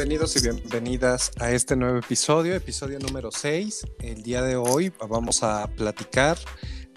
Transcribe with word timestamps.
Bienvenidos 0.00 0.34
y 0.36 0.40
bienvenidas 0.40 1.30
a 1.40 1.50
este 1.50 1.76
nuevo 1.76 1.98
episodio, 1.98 2.54
episodio 2.54 2.98
número 2.98 3.30
6. 3.30 3.86
El 3.98 4.22
día 4.22 4.40
de 4.40 4.56
hoy 4.56 4.90
vamos 5.06 5.42
a 5.42 5.66
platicar 5.66 6.38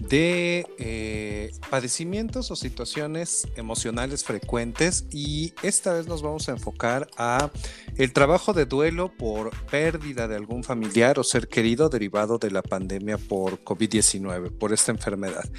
de 0.09 0.65
eh, 0.77 1.51
padecimientos 1.69 2.51
o 2.51 2.55
situaciones 2.55 3.47
emocionales 3.55 4.23
frecuentes 4.23 5.05
y 5.11 5.53
esta 5.63 5.93
vez 5.93 6.07
nos 6.07 6.21
vamos 6.21 6.49
a 6.49 6.51
enfocar 6.51 7.07
a 7.17 7.51
el 7.97 8.11
trabajo 8.11 8.53
de 8.53 8.65
duelo 8.65 9.11
por 9.15 9.51
pérdida 9.67 10.27
de 10.27 10.35
algún 10.35 10.63
familiar 10.63 11.19
o 11.19 11.23
ser 11.23 11.47
querido 11.47 11.89
derivado 11.89 12.37
de 12.37 12.51
la 12.51 12.61
pandemia 12.61 13.17
por 13.17 13.63
COVID-19, 13.63 14.57
por 14.57 14.73
esta 14.73 14.91
enfermedad. 14.91 15.49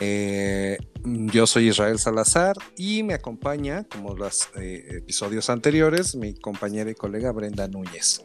Eh, 0.00 0.78
yo 1.04 1.46
soy 1.46 1.68
Israel 1.68 1.98
Salazar 1.98 2.56
y 2.76 3.02
me 3.02 3.14
acompaña, 3.14 3.84
como 3.84 4.14
los 4.14 4.48
eh, 4.56 4.98
episodios 4.98 5.50
anteriores, 5.50 6.14
mi 6.14 6.34
compañera 6.34 6.90
y 6.90 6.94
colega 6.94 7.32
Brenda 7.32 7.66
Núñez. 7.68 8.22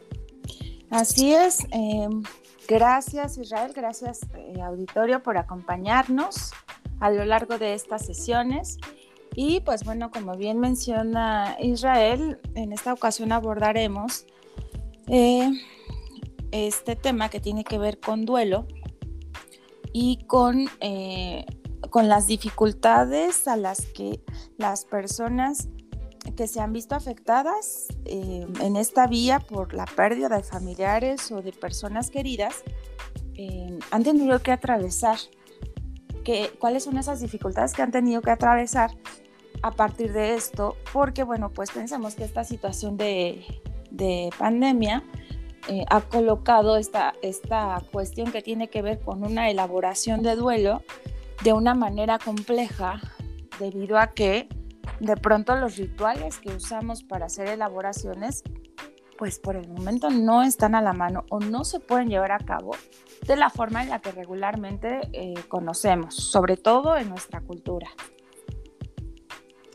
Así 0.90 1.34
es. 1.34 1.58
Gracias 2.68 3.38
Israel, 3.38 3.72
gracias 3.74 4.20
eh, 4.34 4.60
auditorio 4.60 5.22
por 5.22 5.38
acompañarnos 5.38 6.52
a 6.98 7.10
lo 7.10 7.24
largo 7.24 7.58
de 7.58 7.74
estas 7.74 8.04
sesiones. 8.04 8.78
Y 9.34 9.60
pues 9.60 9.84
bueno, 9.84 10.10
como 10.10 10.36
bien 10.36 10.58
menciona 10.58 11.56
Israel, 11.60 12.40
en 12.54 12.72
esta 12.72 12.92
ocasión 12.92 13.30
abordaremos 13.32 14.26
eh, 15.06 15.50
este 16.50 16.96
tema 16.96 17.28
que 17.28 17.38
tiene 17.38 17.62
que 17.62 17.78
ver 17.78 18.00
con 18.00 18.24
duelo 18.24 18.66
y 19.92 20.24
con, 20.26 20.68
eh, 20.80 21.44
con 21.90 22.08
las 22.08 22.26
dificultades 22.26 23.46
a 23.46 23.56
las 23.56 23.86
que 23.86 24.20
las 24.56 24.84
personas 24.84 25.68
que 26.36 26.46
se 26.46 26.60
han 26.60 26.72
visto 26.72 26.94
afectadas 26.94 27.86
eh, 28.04 28.46
en 28.60 28.76
esta 28.76 29.06
vía 29.06 29.40
por 29.40 29.74
la 29.74 29.86
pérdida 29.86 30.28
de 30.28 30.42
familiares 30.42 31.32
o 31.32 31.42
de 31.42 31.52
personas 31.52 32.10
queridas 32.10 32.62
eh, 33.34 33.78
han 33.90 34.02
tenido 34.02 34.40
que 34.40 34.52
atravesar. 34.52 35.18
Que, 36.24 36.50
¿Cuáles 36.58 36.84
son 36.84 36.98
esas 36.98 37.20
dificultades 37.20 37.72
que 37.72 37.82
han 37.82 37.90
tenido 37.90 38.20
que 38.20 38.30
atravesar 38.30 38.90
a 39.62 39.70
partir 39.70 40.12
de 40.12 40.34
esto? 40.34 40.76
Porque, 40.92 41.22
bueno, 41.22 41.52
pues 41.52 41.70
pensamos 41.70 42.14
que 42.14 42.24
esta 42.24 42.44
situación 42.44 42.96
de, 42.96 43.44
de 43.90 44.30
pandemia 44.38 45.04
eh, 45.68 45.84
ha 45.88 46.00
colocado 46.00 46.76
esta, 46.76 47.14
esta 47.22 47.82
cuestión 47.92 48.30
que 48.30 48.42
tiene 48.42 48.68
que 48.68 48.82
ver 48.82 49.00
con 49.00 49.24
una 49.24 49.50
elaboración 49.50 50.22
de 50.22 50.36
duelo 50.36 50.82
de 51.42 51.52
una 51.52 51.74
manera 51.74 52.18
compleja 52.18 53.00
debido 53.58 53.98
a 53.98 54.12
que 54.12 54.48
de 55.00 55.16
pronto 55.16 55.54
los 55.56 55.76
rituales 55.76 56.38
que 56.38 56.50
usamos 56.50 57.02
para 57.02 57.26
hacer 57.26 57.48
elaboraciones, 57.48 58.42
pues 59.18 59.38
por 59.38 59.56
el 59.56 59.68
momento 59.68 60.10
no 60.10 60.42
están 60.42 60.74
a 60.74 60.82
la 60.82 60.92
mano 60.92 61.24
o 61.30 61.40
no 61.40 61.64
se 61.64 61.80
pueden 61.80 62.08
llevar 62.08 62.32
a 62.32 62.38
cabo 62.38 62.72
de 63.26 63.36
la 63.36 63.50
forma 63.50 63.82
en 63.82 63.88
la 63.88 64.00
que 64.00 64.12
regularmente 64.12 65.00
eh, 65.12 65.34
conocemos, 65.48 66.14
sobre 66.14 66.56
todo 66.56 66.96
en 66.96 67.08
nuestra 67.08 67.40
cultura. 67.40 67.88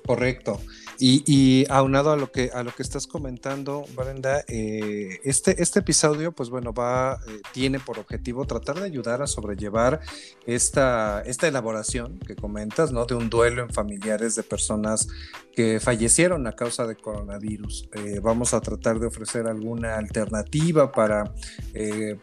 Correcto. 0.06 0.60
Y, 1.04 1.66
aunado 1.70 2.12
a 2.12 2.16
lo 2.16 2.32
que 2.32 2.52
a 2.54 2.62
lo 2.62 2.72
que 2.76 2.84
estás 2.84 3.08
comentando, 3.08 3.86
Brenda, 3.96 4.44
eh, 4.48 5.20
este, 5.24 5.60
este 5.60 5.80
episodio, 5.80 6.32
pues 6.32 6.52
bueno, 6.52 6.74
va, 6.74 7.20
eh, 7.28 7.42
tiene 7.54 7.80
por 7.80 7.98
objetivo 7.98 8.46
tratar 8.46 8.80
de 8.80 8.86
ayudar 8.86 9.24
a 9.24 9.26
sobrellevar 9.26 10.00
esta, 10.46 11.24
esta 11.24 11.48
elaboración 11.48 12.20
que 12.20 12.36
comentas, 12.36 12.92
¿no? 12.92 13.06
De 13.06 13.16
un 13.16 13.32
duelo 13.32 13.64
en 13.64 13.72
familiares 13.72 14.36
de 14.36 14.44
personas 14.44 15.08
que 15.56 15.80
fallecieron 15.80 16.48
a 16.48 16.54
causa 16.54 16.88
de 16.88 16.96
coronavirus. 16.96 17.90
Eh, 17.94 18.20
vamos 18.22 18.54
a 18.54 18.62
tratar 18.62 19.00
de 19.00 19.08
ofrecer 19.08 19.48
alguna 19.48 19.96
alternativa 19.96 20.92
para 20.92 21.34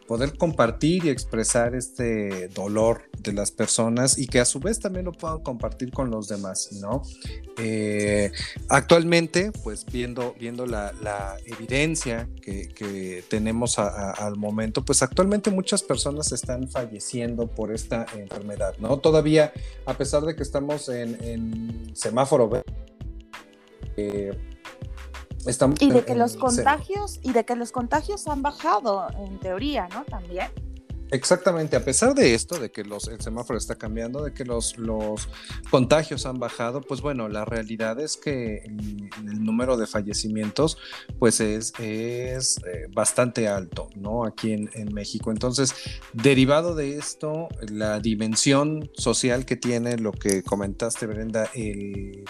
poder 0.06 0.36
compartir 0.36 1.06
y 1.06 1.08
expresar 1.08 1.74
este 1.74 2.48
dolor 2.48 3.02
de 3.22 3.32
las 3.32 3.50
personas 3.50 4.18
y 4.18 4.26
que 4.26 4.40
a 4.40 4.44
su 4.44 4.60
vez 4.60 4.78
también 4.78 5.06
lo 5.06 5.12
puedan 5.12 5.40
compartir 5.42 5.90
con 5.90 6.10
los 6.10 6.28
demás, 6.28 6.70
¿no? 6.80 7.02
Actualmente, 8.68 9.50
pues 9.64 9.84
viendo, 9.86 10.34
viendo 10.38 10.66
la, 10.66 10.92
evidencia 11.46 12.28
que, 12.42 13.24
tenemos 13.28 13.78
al 13.78 14.36
momento, 14.36 14.84
pues 14.84 15.02
actualmente 15.02 15.50
muchas 15.50 15.82
personas 15.82 16.32
están 16.32 16.68
falleciendo 16.68 17.46
por 17.46 17.72
esta 17.72 18.06
enfermedad, 18.16 18.74
¿no? 18.78 18.98
Todavía, 18.98 19.52
a 19.86 19.94
pesar 19.94 20.22
de 20.24 20.36
que 20.36 20.42
estamos 20.42 20.88
en, 20.88 21.92
semáforo 21.94 22.48
verde, 22.48 22.72
eh, 23.98 24.38
estamos 25.46 25.80
y 25.82 25.90
de 25.90 26.04
que 26.04 26.14
los 26.14 26.36
contagios 26.36 27.18
y 27.22 27.32
de 27.32 27.44
que 27.44 27.56
los 27.56 27.72
contagios 27.72 28.28
han 28.28 28.42
bajado 28.42 29.08
en 29.18 29.38
teoría, 29.40 29.88
¿no? 29.88 30.04
También. 30.04 30.50
Exactamente, 31.10 31.74
a 31.74 31.84
pesar 31.84 32.14
de 32.14 32.34
esto, 32.34 32.58
de 32.58 32.70
que 32.70 32.84
los, 32.84 33.08
el 33.08 33.20
semáforo 33.20 33.58
está 33.58 33.76
cambiando, 33.76 34.22
de 34.22 34.34
que 34.34 34.44
los, 34.44 34.76
los 34.76 35.28
contagios 35.70 36.26
han 36.26 36.38
bajado, 36.38 36.82
pues 36.82 37.00
bueno, 37.00 37.28
la 37.28 37.46
realidad 37.46 37.98
es 37.98 38.18
que 38.18 38.58
el, 38.58 39.08
número 39.42 39.78
de 39.78 39.86
fallecimientos 39.86 40.76
pues 41.18 41.40
es, 41.40 41.72
es 41.78 42.58
eh, 42.66 42.88
bastante 42.92 43.48
alto, 43.48 43.88
¿no? 43.96 44.26
Aquí 44.26 44.52
en, 44.52 44.68
en, 44.74 44.92
México. 44.92 45.30
Entonces, 45.30 45.74
derivado 46.12 46.74
de 46.74 46.98
esto, 46.98 47.48
la 47.70 48.00
dimensión 48.00 48.90
social 48.92 49.46
que 49.46 49.56
tiene 49.56 49.96
lo 49.96 50.12
que 50.12 50.42
comentaste, 50.42 51.06
Brenda, 51.06 51.48
el 51.54 52.24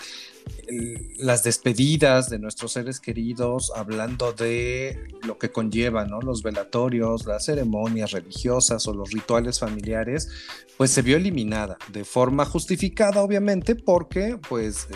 las 1.18 1.42
despedidas 1.42 2.28
de 2.30 2.38
nuestros 2.38 2.72
seres 2.72 3.00
queridos, 3.00 3.72
hablando 3.74 4.32
de 4.32 4.98
lo 5.26 5.38
que 5.38 5.50
conlleva, 5.50 6.04
¿no? 6.04 6.20
Los 6.20 6.42
velatorios, 6.42 7.26
las 7.26 7.44
ceremonias 7.44 8.12
religiosas 8.12 8.86
o 8.86 8.94
los 8.94 9.10
rituales 9.10 9.58
familiares, 9.58 10.28
pues 10.76 10.90
se 10.90 11.02
vio 11.02 11.16
eliminada 11.16 11.76
de 11.92 12.04
forma 12.04 12.44
justificada, 12.44 13.22
obviamente, 13.22 13.74
porque 13.74 14.38
pues 14.48 14.88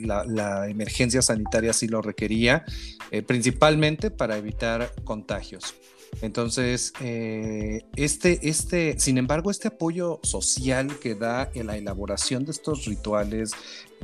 la, 0.00 0.68
emergencia 0.68 1.22
sanitaria 1.22 1.72
sí 1.72 1.88
lo 1.88 2.02
requería, 2.02 2.64
eh, 3.10 3.22
principalmente 3.22 4.10
para 4.10 4.36
evitar 4.36 4.92
contagios. 5.04 5.74
Entonces, 6.22 6.92
eh, 7.00 7.82
este, 7.96 8.48
este, 8.48 8.98
sin 8.98 9.16
embargo, 9.16 9.50
este 9.50 9.68
apoyo 9.68 10.20
social 10.22 10.98
que 10.98 11.14
da 11.14 11.50
en 11.54 11.68
la 11.68 11.76
elaboración 11.76 12.44
de 12.44 12.50
estos 12.50 12.84
rituales 12.84 13.52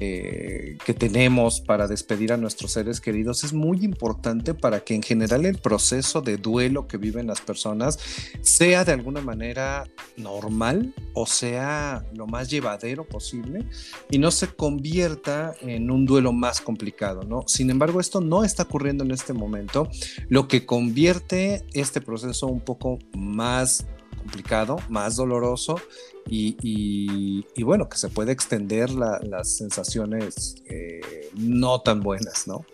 eh, 0.00 0.76
que 0.84 0.94
tenemos 0.94 1.60
para 1.60 1.86
despedir 1.86 2.32
a 2.32 2.36
nuestros 2.36 2.72
seres 2.72 3.00
queridos 3.00 3.44
es 3.44 3.52
muy 3.52 3.84
importante 3.84 4.54
para 4.54 4.80
que 4.80 4.94
en 4.94 5.02
general 5.02 5.46
el 5.46 5.58
proceso 5.58 6.20
de 6.20 6.36
duelo 6.36 6.86
que 6.86 6.96
viven 6.96 7.26
las 7.26 7.40
personas 7.40 7.98
sea 8.40 8.84
de 8.84 8.92
alguna 8.92 9.20
manera 9.20 9.84
normal 10.16 10.94
o 11.14 11.26
sea 11.26 12.04
lo 12.14 12.26
más 12.26 12.50
llevadero 12.50 13.04
posible 13.04 13.66
y 14.10 14.18
no 14.18 14.30
se 14.30 14.48
convierta 14.48 15.54
en 15.60 15.90
un 15.90 16.06
duelo 16.06 16.32
más 16.32 16.60
complicado, 16.60 17.22
¿no? 17.22 17.44
Sin 17.46 17.70
embargo, 17.70 18.00
esto 18.00 18.20
no 18.20 18.44
está 18.44 18.64
ocurriendo 18.64 19.04
en 19.04 19.10
este 19.10 19.32
momento, 19.32 19.88
lo 20.28 20.48
que 20.48 20.66
convierte 20.66 21.64
este 21.72 22.00
proceso 22.00 22.46
un 22.46 22.60
poco 22.60 22.98
más 23.14 23.86
complicado, 24.26 24.78
más 24.88 25.14
doloroso 25.14 25.80
y, 26.28 27.62
bueno, 27.62 27.88
que 27.88 27.96
se 27.96 28.08
puede 28.08 28.32
extender 28.32 28.90
las 28.90 29.56
sensaciones 29.56 30.56
eh, 30.66 31.30
no 31.36 31.80
tan 31.80 32.00
buenas, 32.00 32.48
¿no? 32.48 32.64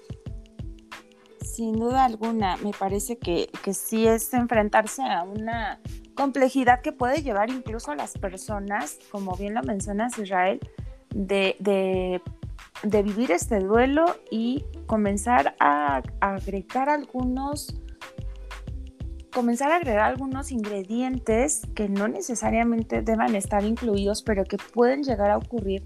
Sin 1.43 1.79
duda 1.79 2.07
alguna, 2.07 2.57
me 2.57 2.71
parece 2.71 3.19
que, 3.19 3.51
que 3.63 3.75
sí 3.75 4.07
es 4.07 4.33
enfrentarse 4.33 5.03
a 5.03 5.23
una 5.25 5.81
complejidad 6.15 6.81
que 6.81 6.93
puede 6.93 7.23
llevar 7.23 7.51
incluso 7.51 7.93
a 7.93 7.97
las 7.97 8.17
personas, 8.17 8.99
como 9.11 9.37
bien 9.37 9.53
lo 9.53 9.63
mencionas 9.63 10.19
Israel, 10.19 10.59
de, 11.15 11.57
de, 11.59 13.03
vivir 13.03 13.31
este 13.33 13.59
duelo 13.59 14.07
y 14.31 14.65
comenzar 14.87 15.55
a, 15.61 16.03
a 16.21 16.35
agregar 16.35 16.89
algunos 16.89 17.75
comenzar 19.33 19.73
a 19.73 19.77
agregar 19.77 20.05
algunos 20.05 20.53
ingredientes 20.53 21.63
que 21.75 21.89
no 21.89 22.07
necesariamente 22.07 23.03
deban 23.03 23.35
estar 23.35 23.65
incluidos, 23.65 24.23
pero 24.23 24.45
que 24.45 24.59
pueden 24.59 25.03
llegar 25.03 25.31
a 25.31 25.39
ocurrir. 25.39 25.85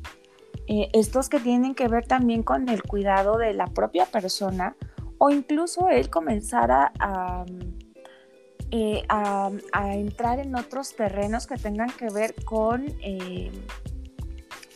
Eh, 0.68 0.88
estos 0.92 1.28
que 1.28 1.38
tienen 1.38 1.74
que 1.74 1.86
ver 1.86 2.06
también 2.06 2.42
con 2.42 2.68
el 2.68 2.82
cuidado 2.82 3.38
de 3.38 3.54
la 3.54 3.66
propia 3.66 4.04
persona 4.06 4.76
o 5.18 5.30
incluso 5.30 5.88
el 5.88 6.10
comenzar 6.10 6.70
a, 6.72 6.92
a, 6.98 7.44
eh, 8.72 9.04
entrar 9.92 10.40
en 10.40 10.56
otros 10.56 10.96
terrenos 10.96 11.46
que 11.46 11.56
tengan 11.56 11.90
que 11.90 12.08
ver 12.08 12.34
con, 12.44 12.84
eh, 13.00 13.52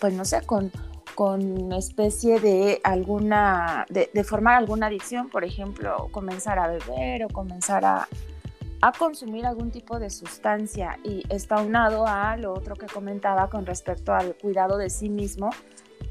pues 0.00 0.14
no 0.14 0.25
sé, 0.25 0.43
con, 0.43 0.70
con 1.17 1.72
especie 1.72 2.38
de 2.38 2.81
alguna, 2.84 3.84
de 3.90 4.25
formar 4.25 4.55
alguna 4.55 4.87
adicción, 4.87 5.28
por 5.28 5.44
ejemplo, 5.44 6.08
comenzar 6.12 6.61
a 6.61 6.69
beber 6.69 7.25
o 7.25 7.28
comenzar 7.28 7.84
a, 7.84 8.08
a 8.81 8.93
consumir 8.93 9.47
algún 9.47 9.71
tipo 9.71 9.99
de 9.99 10.11
sustancia 10.11 10.99
y 11.05 11.23
está 11.29 11.61
unado 11.61 12.06
a 12.06 12.37
lo 12.37 12.53
otro 12.53 12.77
que 12.77 12.87
comentaba 12.87 13.50
con 13.50 13.67
respecto 13.67 14.12
al 14.12 14.35
cuidado 14.37 14.79
de 14.79 14.91
sí 14.91 15.09
mismo, 15.09 15.50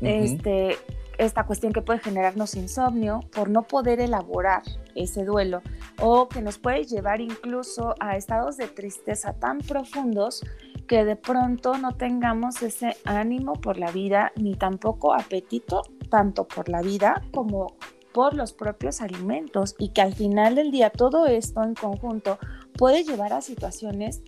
este, 0.02 0.78
esta 1.18 1.46
cuestión 1.46 1.74
que 1.74 1.82
puede 1.82 2.00
generarnos 2.00 2.56
insomnio 2.56 3.20
por 3.34 3.50
no 3.50 3.64
poder 3.64 4.00
elaborar 4.00 4.64
ese 4.96 5.26
duelo 5.26 5.62
o 6.00 6.30
que 6.30 6.42
nos 6.42 6.58
puede 6.58 6.86
llevar 6.86 7.22
incluso 7.22 7.96
a 8.00 8.16
estados 8.16 8.56
de 8.58 8.68
tristeza 8.68 9.34
tan 9.34 9.60
profundos 9.60 10.46
que 10.88 11.04
de 11.04 11.16
pronto 11.16 11.78
no 11.78 11.96
tengamos 11.96 12.62
ese 12.62 12.96
ánimo 13.04 13.54
por 13.54 13.78
la 13.78 13.92
vida 13.92 14.32
ni 14.36 14.56
tampoco 14.56 15.14
apetito 15.14 15.84
tanto 16.10 16.48
por 16.48 16.70
la 16.70 16.82
vida 16.82 17.22
como 17.34 17.76
por 18.14 18.34
los 18.34 18.54
propios 18.54 19.02
alimentos 19.02 19.76
y 19.78 19.90
que 19.90 20.02
al 20.02 20.16
final 20.16 20.56
del 20.56 20.72
día 20.72 20.90
todo 20.90 21.28
esto 21.28 21.64
en 21.64 21.76
conjunto 21.76 22.40
puede 22.80 23.04
llevar 23.04 23.34
a 23.34 23.42
situaciones 23.42 24.22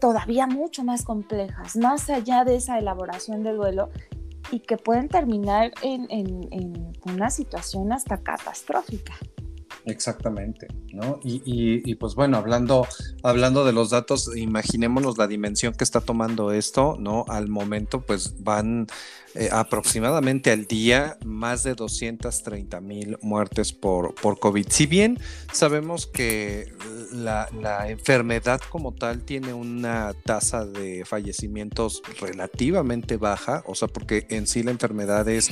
todavía 0.00 0.46
mucho 0.46 0.84
más 0.84 1.02
complejas, 1.04 1.74
más 1.76 2.08
allá 2.08 2.44
de 2.44 2.54
esa 2.54 2.78
elaboración 2.78 3.42
del 3.42 3.56
duelo 3.56 3.90
y 4.52 4.60
que 4.60 4.76
pueden 4.76 5.08
terminar 5.08 5.72
en, 5.82 6.06
en 6.08 6.92
una 7.04 7.30
situación 7.30 7.92
hasta 7.92 8.18
catastrófica. 8.22 9.14
Exactamente, 9.88 10.68
¿no? 10.92 11.18
Y, 11.24 11.94
pues 11.94 12.14
bueno, 12.14 12.36
hablando, 12.36 12.86
hablando 13.22 13.64
de 13.64 13.72
los 13.72 13.88
datos, 13.88 14.36
imaginémonos 14.36 15.16
la 15.16 15.26
dimensión 15.26 15.72
que 15.72 15.82
está 15.82 16.02
tomando 16.02 16.52
esto, 16.52 16.96
¿no? 16.98 17.24
Al 17.28 17.48
momento, 17.48 18.02
pues 18.02 18.42
van 18.44 18.86
eh, 19.34 19.48
aproximadamente 19.50 20.50
al 20.50 20.66
día 20.66 21.16
más 21.24 21.62
de 21.62 21.74
230 21.74 22.80
mil 22.82 23.16
muertes 23.22 23.72
por, 23.72 24.14
por 24.14 24.38
COVID. 24.38 24.66
Si 24.68 24.86
bien 24.86 25.18
sabemos 25.52 26.06
que 26.06 26.70
la, 27.10 27.48
la 27.58 27.88
enfermedad 27.88 28.60
como 28.68 28.92
tal 28.92 29.22
tiene 29.22 29.54
una 29.54 30.12
tasa 30.24 30.66
de 30.66 31.04
fallecimientos 31.06 32.02
relativamente 32.20 33.16
baja, 33.16 33.62
o 33.66 33.74
sea, 33.74 33.88
porque 33.88 34.26
en 34.28 34.46
sí 34.46 34.62
la 34.62 34.70
enfermedad 34.70 35.26
es 35.28 35.50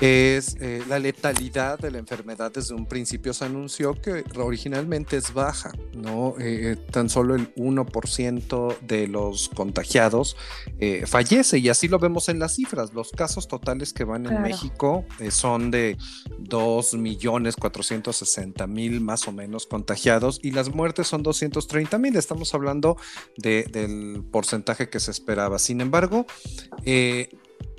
es 0.00 0.56
eh, 0.60 0.82
la 0.88 0.98
letalidad 0.98 1.78
de 1.78 1.90
la 1.90 1.98
enfermedad 1.98 2.50
desde 2.52 2.74
un 2.74 2.86
principio 2.86 3.34
se 3.34 3.44
anunció 3.44 3.92
que 3.94 4.24
originalmente 4.36 5.16
es 5.16 5.34
baja, 5.34 5.72
¿no? 5.94 6.34
Eh, 6.38 6.76
tan 6.90 7.08
solo 7.08 7.34
el 7.34 7.52
1% 7.56 8.78
de 8.80 9.08
los 9.08 9.48
contagiados 9.48 10.36
eh, 10.78 11.04
fallece 11.06 11.58
y 11.58 11.68
así 11.68 11.88
lo 11.88 11.98
vemos 11.98 12.28
en 12.28 12.38
las 12.38 12.54
cifras. 12.54 12.94
Los 12.94 13.10
casos 13.10 13.48
totales 13.48 13.92
que 13.92 14.04
van 14.04 14.26
en 14.26 14.40
México 14.42 15.04
son 15.30 15.72
de 15.72 15.96
2.460.000 16.42 19.00
más 19.00 19.26
o 19.26 19.32
menos 19.32 19.66
contagiados 19.66 20.38
y 20.42 20.52
las 20.52 20.72
muertes 20.72 21.08
son 21.08 21.24
230.000. 21.24 22.16
Estamos 22.16 22.54
hablando 22.54 22.96
del 23.36 24.22
porcentaje 24.30 24.88
que 24.88 25.00
se 25.00 25.10
esperaba. 25.10 25.58
Sin 25.58 25.80
embargo, 25.80 26.26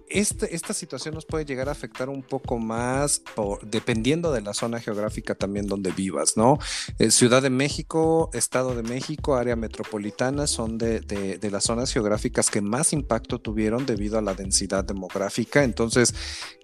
este, 0.09 0.55
esta 0.55 0.73
situación 0.73 1.13
nos 1.13 1.25
puede 1.25 1.45
llegar 1.45 1.69
a 1.69 1.71
afectar 1.71 2.09
un 2.09 2.23
poco 2.23 2.57
más 2.57 3.21
dependiendo 3.61 4.31
de 4.31 4.41
la 4.41 4.53
zona 4.53 4.79
geográfica 4.79 5.35
también 5.35 5.67
donde 5.67 5.91
vivas, 5.91 6.35
¿no? 6.35 6.57
Eh, 6.97 7.11
Ciudad 7.11 7.41
de 7.41 7.49
México, 7.49 8.29
Estado 8.33 8.75
de 8.75 8.83
México, 8.83 9.35
área 9.35 9.55
metropolitana 9.55 10.47
son 10.47 10.77
de, 10.77 11.39
las 11.51 11.63
zonas 11.63 11.93
geográficas 11.93 12.49
que 12.49 12.61
más 12.61 12.93
impacto 12.93 13.39
tuvieron 13.39 13.85
debido 13.85 14.17
a 14.17 14.21
la 14.21 14.33
densidad 14.33 14.83
demográfica. 14.83 15.63
Entonces, 15.63 16.13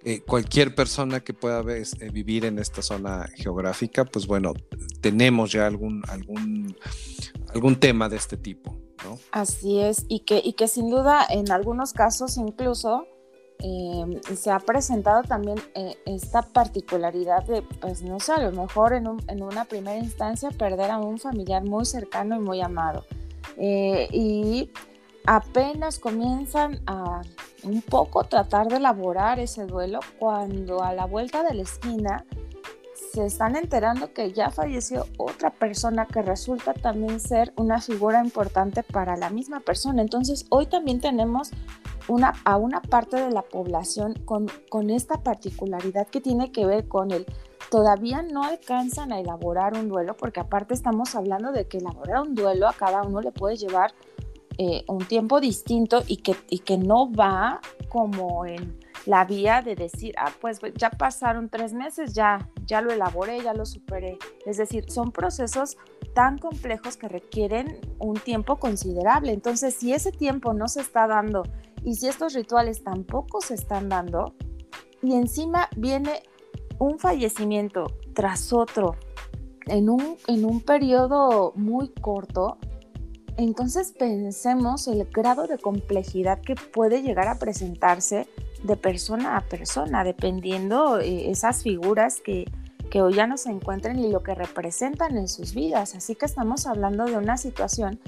eh, 0.04 0.20
cualquier 0.20 0.74
persona 0.74 1.20
que 1.20 1.32
pueda 1.32 1.62
eh, 1.72 1.84
vivir 2.12 2.44
en 2.44 2.58
esta 2.58 2.82
zona 2.82 3.28
geográfica, 3.36 4.04
pues 4.04 4.26
bueno, 4.26 4.54
tenemos 5.00 5.52
ya 5.52 5.66
algún, 5.66 6.02
algún, 6.08 6.76
algún 7.54 7.76
tema 7.76 8.08
de 8.08 8.16
este 8.16 8.36
tipo. 8.36 8.76
¿no? 9.04 9.18
Así 9.30 9.78
es, 9.78 10.04
y 10.08 10.20
que, 10.20 10.40
y 10.42 10.54
que 10.54 10.68
sin 10.68 10.90
duda 10.90 11.24
en 11.28 11.52
algunos 11.52 11.92
casos 11.92 12.38
incluso 12.38 13.06
Em, 13.58 14.20
se 14.22 14.50
ha 14.50 14.58
presentado 14.58 15.22
también 15.22 15.58
eh, 15.74 15.96
esta 16.04 16.42
particularidad 16.42 17.44
de, 17.44 17.62
pues 17.62 18.02
no 18.02 18.20
sé, 18.20 18.32
a 18.32 18.40
lo 18.40 18.52
mejor 18.52 18.92
en, 18.92 19.06
una 19.06 19.64
primera 19.64 19.96
instancia 19.96 20.50
perder 20.50 20.90
a 20.90 20.98
un 20.98 21.18
familiar 21.18 21.64
muy 21.64 21.86
cercano 21.86 22.36
y 22.36 22.40
muy 22.40 22.60
amado. 22.60 23.04
Eh, 23.56 24.08
y 24.12 24.70
apenas 25.26 25.98
comienzan 25.98 26.80
a 26.86 27.22
un 27.64 27.80
poco 27.82 28.24
tratar 28.24 28.68
de 28.68 28.76
elaborar 28.76 29.40
ese 29.40 29.64
duelo 29.64 30.00
cuando 30.18 30.82
a 30.82 30.92
la 30.92 31.06
vuelta 31.06 31.42
de 31.42 31.54
la 31.54 31.62
esquina 31.62 32.24
se 33.12 33.24
están 33.24 33.56
enterando 33.56 34.12
que 34.12 34.32
ya 34.32 34.50
falleció 34.50 35.06
otra 35.16 35.50
persona 35.50 36.06
que 36.06 36.20
resulta 36.20 36.74
también 36.74 37.18
ser 37.18 37.52
una 37.56 37.80
figura 37.80 38.22
importante 38.22 38.82
para 38.82 39.16
la 39.16 39.30
misma 39.30 39.60
persona. 39.60 40.02
Entonces 40.02 40.44
hoy 40.50 40.66
también 40.66 41.00
tenemos 41.00 41.50
a 42.44 42.56
una 42.56 42.82
parte 42.82 43.16
de 43.16 43.30
la 43.30 43.42
población 43.42 44.14
con, 44.24 44.46
con 44.70 44.90
esta 44.90 45.22
particularidad 45.22 46.06
que 46.06 46.20
tiene 46.20 46.52
que 46.52 46.66
ver 46.66 46.88
con 46.88 47.10
el 47.10 47.26
todavía 47.70 48.22
no 48.22 48.44
alcanzan 48.44 49.12
a 49.12 49.20
elaborar 49.20 49.74
un 49.74 49.88
duelo, 49.88 50.16
porque 50.16 50.40
aparte 50.40 50.74
estamos 50.74 51.14
hablando 51.14 51.52
de 51.52 51.66
que 51.66 51.78
elaborar 51.78 52.22
un 52.22 52.34
duelo 52.34 52.68
a 52.68 52.72
cada 52.72 53.02
uno 53.02 53.20
le 53.20 53.32
puede 53.32 53.56
llevar 53.56 53.92
eh, 54.58 54.84
un 54.88 55.04
tiempo 55.06 55.40
distinto 55.40 56.02
y 56.06 56.18
que, 56.18 56.36
y 56.48 56.60
que 56.60 56.78
no 56.78 57.12
va 57.12 57.60
como 57.88 58.46
en 58.46 58.78
la 59.04 59.24
vía 59.24 59.62
de 59.62 59.76
decir, 59.76 60.14
ah, 60.18 60.32
pues 60.40 60.60
ya 60.76 60.90
pasaron 60.90 61.48
tres 61.48 61.72
meses, 61.72 62.12
ya, 62.12 62.48
ya 62.64 62.80
lo 62.80 62.92
elaboré, 62.92 63.40
ya 63.42 63.54
lo 63.54 63.64
superé. 63.66 64.18
Es 64.46 64.56
decir, 64.56 64.90
son 64.90 65.12
procesos 65.12 65.76
tan 66.14 66.38
complejos 66.38 66.96
que 66.96 67.08
requieren 67.08 67.78
un 67.98 68.14
tiempo 68.14 68.56
considerable. 68.56 69.32
Entonces, 69.32 69.74
si 69.74 69.92
ese 69.92 70.10
tiempo 70.10 70.54
no 70.54 70.66
se 70.66 70.80
está 70.80 71.06
dando 71.06 71.44
y 71.86 71.94
si 71.94 72.08
estos 72.08 72.34
rituales 72.34 72.82
tampoco 72.82 73.40
se 73.40 73.54
están 73.54 73.88
dando, 73.88 74.34
y 75.02 75.14
encima 75.14 75.68
viene 75.76 76.24
un 76.80 76.98
fallecimiento 76.98 77.86
tras 78.12 78.52
otro 78.52 78.96
en 79.66 79.88
un, 79.88 80.16
en 80.26 80.44
un 80.44 80.60
periodo 80.60 81.52
muy 81.54 81.90
corto, 81.90 82.58
entonces 83.36 83.92
pensemos 83.96 84.88
el 84.88 85.04
grado 85.04 85.46
de 85.46 85.58
complejidad 85.58 86.40
que 86.40 86.56
puede 86.56 87.02
llegar 87.02 87.28
a 87.28 87.38
presentarse 87.38 88.26
de 88.64 88.76
persona 88.76 89.36
a 89.36 89.42
persona, 89.42 90.02
dependiendo 90.02 90.98
eh, 90.98 91.30
esas 91.30 91.62
figuras 91.62 92.20
que, 92.20 92.50
que 92.90 93.00
hoy 93.00 93.14
ya 93.14 93.28
no 93.28 93.36
se 93.36 93.50
encuentran 93.50 94.00
y 94.00 94.10
lo 94.10 94.24
que 94.24 94.34
representan 94.34 95.16
en 95.16 95.28
sus 95.28 95.54
vidas. 95.54 95.94
Así 95.94 96.16
que 96.16 96.26
estamos 96.26 96.66
hablando 96.66 97.04
de 97.04 97.16
una 97.16 97.36
situación 97.36 98.00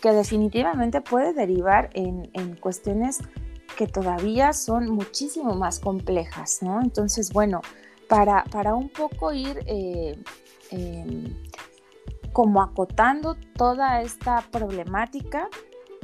que 0.00 0.12
definitivamente 0.12 1.00
puede 1.00 1.32
derivar 1.32 1.90
en, 1.94 2.56
cuestiones 2.56 3.18
que 3.76 3.86
todavía 3.86 4.52
son 4.52 4.90
muchísimo 4.90 5.54
más 5.54 5.80
complejas, 5.80 6.58
¿no? 6.62 6.80
Entonces, 6.80 7.32
bueno, 7.32 7.60
para, 8.08 8.44
para 8.44 8.74
un 8.74 8.88
poco 8.88 9.32
ir 9.32 9.60
eh, 9.66 10.22
em, 10.70 11.34
como 12.32 12.62
acotando 12.62 13.36
toda 13.56 14.02
esta 14.02 14.42
problemática, 14.50 15.48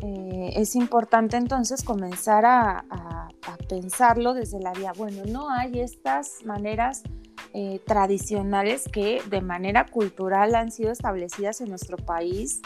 eh, 0.01 0.53
es 0.55 0.77
importante 0.77 1.37
entonces 1.37 1.83
comenzar 1.83 2.45
a, 2.47 2.85
pensarlo 3.69 4.33
desde 4.33 4.61
la 4.61 4.73
vía, 4.73 4.93
bueno, 4.97 5.25
no 5.27 5.51
hay 5.51 5.81
estas 5.81 6.43
maneras 6.45 7.03
eh, 7.53 7.83
tradicionales 7.87 8.85
que 8.91 9.21
de 9.29 9.43
manera 9.43 9.85
cultural 9.85 10.55
han 10.55 10.73
sido 10.73 10.91
establecidas 10.91 11.61
en 11.61 11.69
nuestro 11.69 11.99
país 11.99 12.63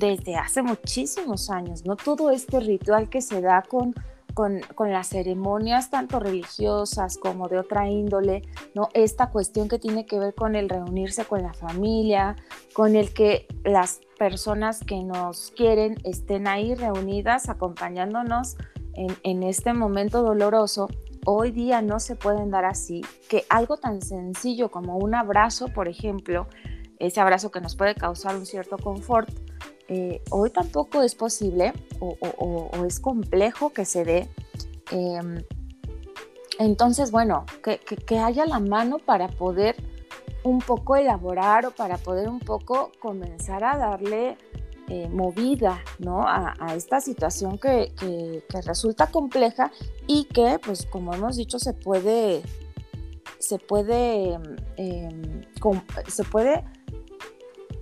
desde 0.00 0.34
hace 0.36 0.62
muchísimos 0.62 1.50
años, 1.50 1.84
¿no? 1.84 1.94
Todo 1.94 2.30
este 2.30 2.58
ritual 2.58 3.08
que 3.10 3.20
se 3.20 3.40
da 3.42 3.62
con, 3.62 3.94
con, 4.34 4.62
las 4.90 5.08
ceremonias 5.08 5.90
tanto 5.90 6.18
religiosas 6.18 7.18
como 7.18 7.48
de 7.48 7.58
otra 7.58 7.88
índole, 7.88 8.42
¿no? 8.74 8.88
Esta 8.94 9.30
cuestión 9.30 9.68
que 9.68 9.78
tiene 9.78 10.06
que 10.06 10.18
ver 10.18 10.34
con 10.34 10.56
el 10.56 10.68
reunirse 10.68 11.26
con 11.26 11.42
la 11.42 11.52
familia, 11.52 12.36
con 12.72 12.96
el 12.96 13.12
que 13.12 13.46
las 13.62 14.00
personas 14.18 14.80
que 14.80 15.04
nos 15.04 15.52
quieren 15.54 15.96
estén 16.04 16.48
ahí 16.48 16.74
reunidas 16.74 17.50
acompañándonos 17.50 18.56
en, 18.94 19.14
en 19.22 19.42
este 19.42 19.74
momento 19.74 20.22
doloroso, 20.22 20.88
hoy 21.26 21.50
día 21.50 21.82
no 21.82 22.00
se 22.00 22.16
pueden 22.16 22.50
dar 22.50 22.64
así, 22.64 23.02
que 23.28 23.44
algo 23.50 23.76
tan 23.76 24.00
sencillo 24.00 24.70
como 24.70 24.96
un 24.96 25.14
abrazo, 25.14 25.68
por 25.68 25.88
ejemplo, 25.88 26.46
ese 26.98 27.20
abrazo 27.20 27.50
que 27.50 27.60
nos 27.60 27.76
puede 27.76 27.94
causar 27.94 28.36
un 28.36 28.46
cierto 28.46 28.78
confort, 28.78 29.30
eh, 29.92 30.22
hoy 30.30 30.50
tampoco 30.50 31.02
es 31.02 31.16
posible 31.16 31.72
o, 31.98 32.70
es 32.86 33.00
complejo 33.00 33.70
que 33.70 33.84
se 33.84 34.04
dé. 34.04 34.30
Em, 34.92 35.42
entonces, 36.60 37.10
bueno, 37.10 37.44
que, 37.64 38.18
haya 38.20 38.46
la 38.46 38.60
mano 38.60 38.98
para 38.98 39.26
poder 39.26 39.74
un 40.44 40.60
poco 40.60 40.94
elaborar 40.94 41.66
o 41.66 41.72
para 41.72 41.98
poder 41.98 42.28
un 42.28 42.38
poco 42.38 42.92
comenzar 43.00 43.64
a 43.64 43.76
darle 43.76 44.38
eh, 44.86 45.08
movida 45.08 45.82
¿no? 45.98 46.22
a, 46.24 46.54
esta 46.76 47.00
situación 47.00 47.58
que, 47.58 47.92
resulta 48.64 49.08
compleja 49.08 49.72
y 50.06 50.26
que, 50.26 50.60
pues 50.64 50.86
como 50.86 51.12
hemos 51.14 51.36
dicho, 51.36 51.58
se 51.58 51.74
puede, 51.74 52.42
se 53.40 53.58
puede, 53.58 54.38
em, 54.76 55.42
se 56.06 56.22
puede 56.22 56.64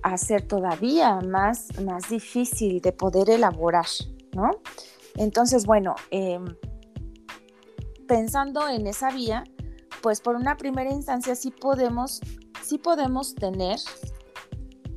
hacer 0.03 0.47
todavía 0.47 1.19
más, 1.21 1.79
más 1.81 2.09
difícil 2.09 2.81
de 2.81 2.91
poder 2.91 3.29
elaborar, 3.29 3.85
¿no? 4.33 4.51
Entonces, 5.15 5.65
bueno, 5.65 5.95
em, 6.11 6.55
pensando 8.07 8.67
en 8.67 8.87
esa 8.87 9.11
vía, 9.11 9.43
pues 10.01 10.21
por 10.21 10.35
una 10.35 10.57
primera 10.57 10.91
instancia 10.91 11.35
sí 11.35 11.51
podemos, 11.51 12.21
sí 12.63 12.77
podemos 12.77 13.35
tener 13.35 13.79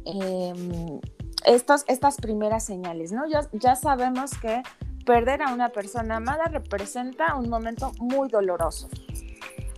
em, 0.04 1.00
estas 1.44 2.16
primeras 2.16 2.64
señales, 2.64 3.12
¿no? 3.12 3.28
Ya, 3.28 3.48
ya 3.52 3.74
sabemos 3.74 4.32
que 4.40 4.62
perder 5.04 5.42
a 5.42 5.52
una 5.52 5.70
persona 5.70 6.16
amada 6.16 6.44
representa 6.44 7.34
un 7.36 7.48
momento 7.48 7.92
muy 7.98 8.28
doloroso. 8.28 8.88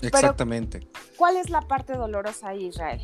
Exactamente. 0.02 0.86
¿Cuál 1.16 1.36
es 1.36 1.50
la 1.50 1.62
parte 1.62 1.94
dolorosa 1.94 2.48
ahí, 2.48 2.66
Israel? 2.66 3.00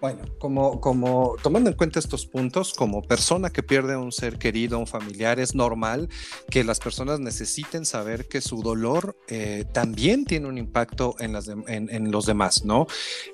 Bueno, 0.00 0.22
como, 0.38 0.80
como 0.80 1.36
tomando 1.42 1.68
en 1.68 1.76
cuenta 1.76 1.98
estos 1.98 2.24
puntos, 2.24 2.72
como 2.72 3.02
persona 3.02 3.50
que 3.50 3.62
pierde 3.62 3.92
a 3.92 3.98
un 3.98 4.12
ser 4.12 4.38
querido, 4.38 4.78
un 4.78 4.86
familiar, 4.86 5.38
es 5.38 5.54
normal 5.54 6.08
que 6.48 6.64
las 6.64 6.78
personas 6.78 7.20
necesiten 7.20 7.84
saber 7.84 8.26
que 8.26 8.40
su 8.40 8.62
dolor 8.62 9.18
eh, 9.28 9.66
también 9.74 10.24
tiene 10.24 10.48
un 10.48 10.56
impacto 10.56 11.16
en, 11.18 11.34
las 11.34 11.48
en, 11.48 12.10
los 12.10 12.24
demás, 12.24 12.64
¿no? 12.64 12.86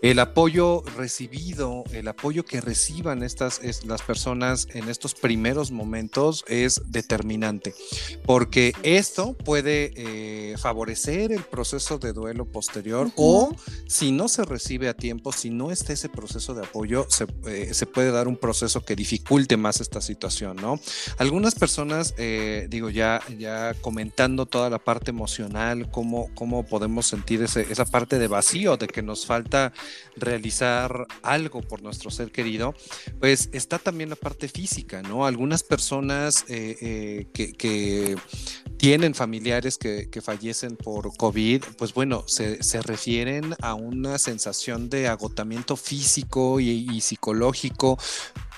El 0.02 0.18
apoyo 0.18 0.82
recibido, 0.96 1.84
el 1.92 2.08
apoyo 2.08 2.44
que 2.44 2.60
reciban 2.60 3.22
estas 3.22 3.60
las 3.84 4.02
personas 4.02 4.66
en 4.74 4.88
estos 4.88 5.14
primeros 5.14 5.70
momentos 5.70 6.44
es 6.48 6.82
determinante, 6.88 7.74
porque 8.24 8.72
esto 8.82 9.34
puede 9.34 9.92
eh, 9.94 10.56
favorecer 10.58 11.30
el 11.30 11.44
proceso 11.44 11.98
de 11.98 12.12
duelo 12.12 12.44
posterior 12.44 13.08
o 13.14 13.54
si 13.86 14.10
no 14.10 14.26
se 14.26 14.44
recibe 14.44 14.88
a 14.88 14.94
tiempo, 14.94 15.30
si 15.30 15.50
no 15.50 15.70
está 15.70 15.92
ese 15.92 16.08
proceso 16.08 16.55
de 16.56 16.62
apoyo, 16.62 17.06
eh, 17.46 17.70
se, 17.72 17.86
puede 17.86 18.10
dar 18.10 18.26
un 18.26 18.36
proceso 18.36 18.84
que 18.84 18.96
dificulte 18.96 19.56
más 19.56 19.80
esta 19.80 20.00
situación, 20.00 20.56
¿no? 20.56 20.80
Algunas 21.18 21.54
personas, 21.54 22.14
eh, 22.18 22.66
digo, 22.68 22.90
ya, 22.90 23.20
ya 23.38 23.74
comentando 23.80 24.46
toda 24.46 24.70
la 24.70 24.78
parte 24.78 25.10
emocional, 25.10 25.90
cómo, 25.90 26.30
cómo 26.34 26.66
podemos 26.66 27.06
sentir 27.06 27.42
esa 27.42 27.84
parte 27.84 28.18
de 28.18 28.28
vacío, 28.28 28.76
de 28.76 28.88
que 28.88 29.02
nos 29.02 29.26
falta 29.26 29.72
realizar 30.16 31.06
algo 31.22 31.60
por 31.60 31.82
nuestro 31.82 32.10
ser 32.10 32.32
querido, 32.32 32.74
pues 33.20 33.48
está 33.52 33.78
también 33.78 34.10
la 34.10 34.16
parte 34.16 34.48
física, 34.48 35.02
¿no? 35.02 35.26
Algunas 35.26 35.62
personas 35.62 36.44
eh, 36.48 37.26
que, 37.32 37.52
que 37.52 38.16
tienen 38.76 39.14
familiares 39.14 39.78
que, 39.78 40.08
fallecen 40.22 40.76
por 40.76 41.16
COVID, 41.16 41.62
pues 41.78 41.94
bueno, 41.94 42.24
se, 42.26 42.58
refieren 42.82 43.54
a 43.60 43.74
una 43.74 44.18
sensación 44.18 44.88
de 44.88 45.08
agotamiento 45.08 45.76
físico 45.76 46.45
y, 46.60 47.00
psicológico, 47.00 47.98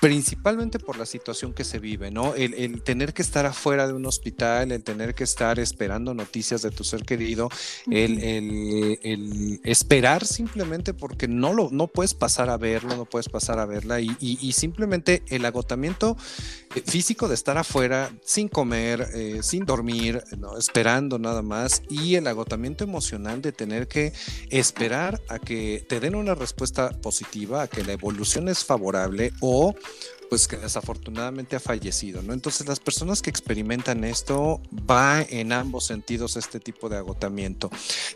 principalmente 0.01 0.79
por 0.79 0.97
la 0.97 1.07
situación 1.07 1.53
que 1.53 1.65
se 1.65 1.79
vive, 1.79 2.11
¿no? 2.11 2.35
El, 2.35 2.83
tener 2.83 3.13
que 3.13 3.23
estar 3.23 3.47
afuera 3.47 3.87
de 3.87 3.93
un 3.93 4.07
hospital, 4.07 4.71
el 4.71 4.83
tener 4.83 5.15
que 5.15 5.25
estar 5.25 5.59
esperando 5.59 6.15
noticias 6.15 6.63
de 6.63 6.71
tu 6.71 6.85
ser 6.85 7.03
querido, 7.03 7.49
el, 7.91 9.61
esperar 9.65 10.25
simplemente 10.25 10.95
porque 10.95 11.27
no, 11.27 11.53
lo, 11.53 11.71
no 11.71 11.89
puedes 11.89 12.15
pasar 12.15 12.51
a 12.51 12.57
verlo, 12.57 12.97
no 12.97 13.05
puedes 13.05 13.29
pasar 13.29 13.59
a 13.59 13.67
verla 13.67 14.01
y, 14.01 14.53
simplemente 14.59 15.23
el 15.29 15.45
agotamiento 15.45 16.17
eh, 16.75 16.83
físico 16.85 17.29
de 17.29 17.35
estar 17.35 17.59
afuera 17.59 18.11
sin 18.25 18.49
comer, 18.49 19.09
eh, 19.15 19.41
sin 19.43 19.65
dormir, 19.65 20.23
esperando 20.59 21.19
nada 21.19 21.43
más 21.43 21.83
y 21.89 22.17
el 22.17 22.27
agotamiento 22.27 22.83
emocional 22.83 23.41
de 23.41 23.53
tener 23.53 23.87
que 23.87 24.13
esperar 24.51 25.21
a 25.29 25.39
que 25.39 25.85
te 25.89 26.01
den 26.01 26.15
una 26.15 26.35
respuesta 26.35 26.91
positiva, 26.91 27.63
a 27.63 27.69
que 27.69 27.85
la 27.85 27.93
evolución 27.93 28.49
es 28.49 28.65
favorable 28.65 29.33
o 29.41 29.75
pues 30.29 30.47
que 30.47 30.57
desafortunadamente 30.57 31.57
ha 31.57 31.61
fallecido, 31.61 32.23
¿no? 32.23 32.33
Entonces 32.33 32.67
las 32.67 32.81
personas 32.81 33.23
que 33.23 33.31
experimentan 33.31 34.05
esto 34.05 34.61
va 34.89 35.23
en 35.23 35.53
ambos 35.53 35.87
sentidos 35.87 36.37
este 36.37 36.61
tipo 36.61 36.89
de 36.89 36.97
agotamiento, 36.97 37.71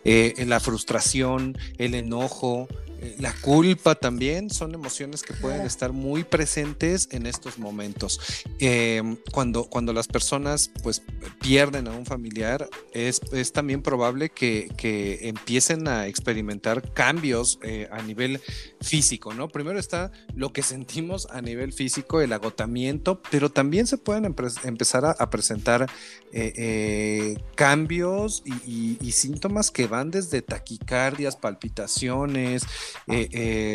eh, 0.04 0.34
la 0.46 0.60
frustración, 0.60 1.56
el 1.78 1.94
enojo, 1.94 2.68
eh, 3.02 3.16
la 3.18 3.34
culpa 3.34 3.96
también 3.96 4.48
son 4.48 4.74
emociones 4.74 5.24
que 5.24 5.34
pueden 5.34 5.62
estar 5.62 5.92
muy 5.92 6.22
presentes 6.22 7.08
en 7.10 7.26
estos 7.26 7.58
momentos. 7.58 8.20
Em, 8.60 9.16
cuando, 9.32 9.64
cuando 9.64 9.92
las 9.92 10.06
personas 10.06 10.70
pues 10.84 11.02
pierden 11.40 11.88
a 11.88 11.90
un 11.90 12.06
familiar, 12.06 12.68
es, 12.92 13.20
es 13.32 13.52
también 13.52 13.82
probable 13.82 14.30
que, 14.30 14.68
que, 14.76 15.18
empiecen 15.28 15.88
a 15.88 16.06
experimentar 16.06 16.92
cambios 16.92 17.58
eh, 17.62 17.88
a 17.90 18.00
nivel 18.02 18.40
físico, 18.80 19.34
¿no? 19.34 19.48
Primero 19.48 19.80
está 19.80 20.12
lo 20.36 20.52
que 20.52 20.62
sentimos 20.62 21.26
a 21.30 21.42
nivel 21.42 21.72
físico, 21.72 22.01
el 22.22 22.32
agotamiento, 22.32 23.20
pero 23.30 23.50
también 23.50 23.86
se 23.86 23.98
pueden 23.98 24.24
empezar 24.24 25.04
a, 25.04 25.30
presentar 25.30 25.86
eh, 26.32 27.36
cambios 27.54 28.42
y, 28.66 29.12
síntomas 29.12 29.70
que 29.70 29.86
van 29.86 30.10
desde 30.10 30.42
taquicardias, 30.42 31.36
palpitaciones, 31.36 32.64
eh, 33.06 33.28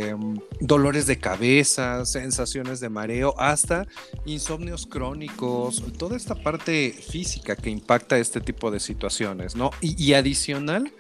em, 0.10 0.40
dolores 0.60 1.06
de 1.08 1.20
cabeza, 1.20 2.06
sensaciones 2.06 2.80
de 2.80 2.90
mareo, 2.90 3.34
hasta 3.40 3.88
insomnios 4.26 4.86
crónicos, 4.86 5.84
toda 5.98 6.18
esta 6.18 6.36
parte 6.36 6.92
física 6.92 7.56
que 7.56 7.70
impacta 7.70 8.18
este 8.18 8.42
tipo 8.42 8.72
de 8.72 8.80
situaciones, 8.80 9.56
¿no? 9.56 9.72
Y, 9.82 10.02
y 10.04 10.14
adicional, 10.14 10.92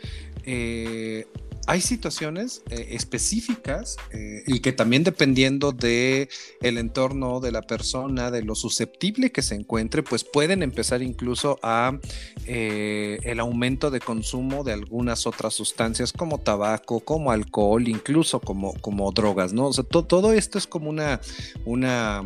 eh, 0.46 1.28
hay 1.68 1.82
situaciones 1.82 2.64
eh, 2.70 2.88
específicas 2.92 3.98
eh, 4.12 4.42
y 4.48 4.62
que 4.62 4.72
también 4.72 5.04
dependiendo 5.04 5.74
de 5.74 6.30
el 6.62 6.78
entorno 6.78 7.42
de 7.42 7.52
la 7.52 7.62
persona, 7.62 8.32
de 8.32 8.42
lo 8.42 8.56
susceptible 8.56 9.34
que 9.34 9.42
se 9.42 9.56
encuentre, 9.56 10.02
pues 10.02 10.24
pueden 10.24 10.64
empezar 10.64 11.02
incluso 11.02 11.60
a 11.62 12.00
eh, 12.46 13.20
el 13.24 13.42
aumento 13.42 13.92
de 13.92 14.00
consumo 14.00 14.64
de 14.64 14.72
algunas 14.72 15.28
otras 15.28 15.54
sustancias 15.56 16.14
como 16.14 16.40
tabaco, 16.40 17.02
como 17.02 17.32
alcohol, 17.32 17.86
incluso 17.90 18.40
como, 18.40 18.74
como 18.80 19.12
drogas, 19.12 19.52
¿no? 19.52 19.68
O 19.68 19.74
sea, 19.74 19.84
todo 19.84 20.32
esto 20.32 20.58
es 20.58 20.68
como 20.68 20.90
una, 20.90 21.20
una, 21.66 22.24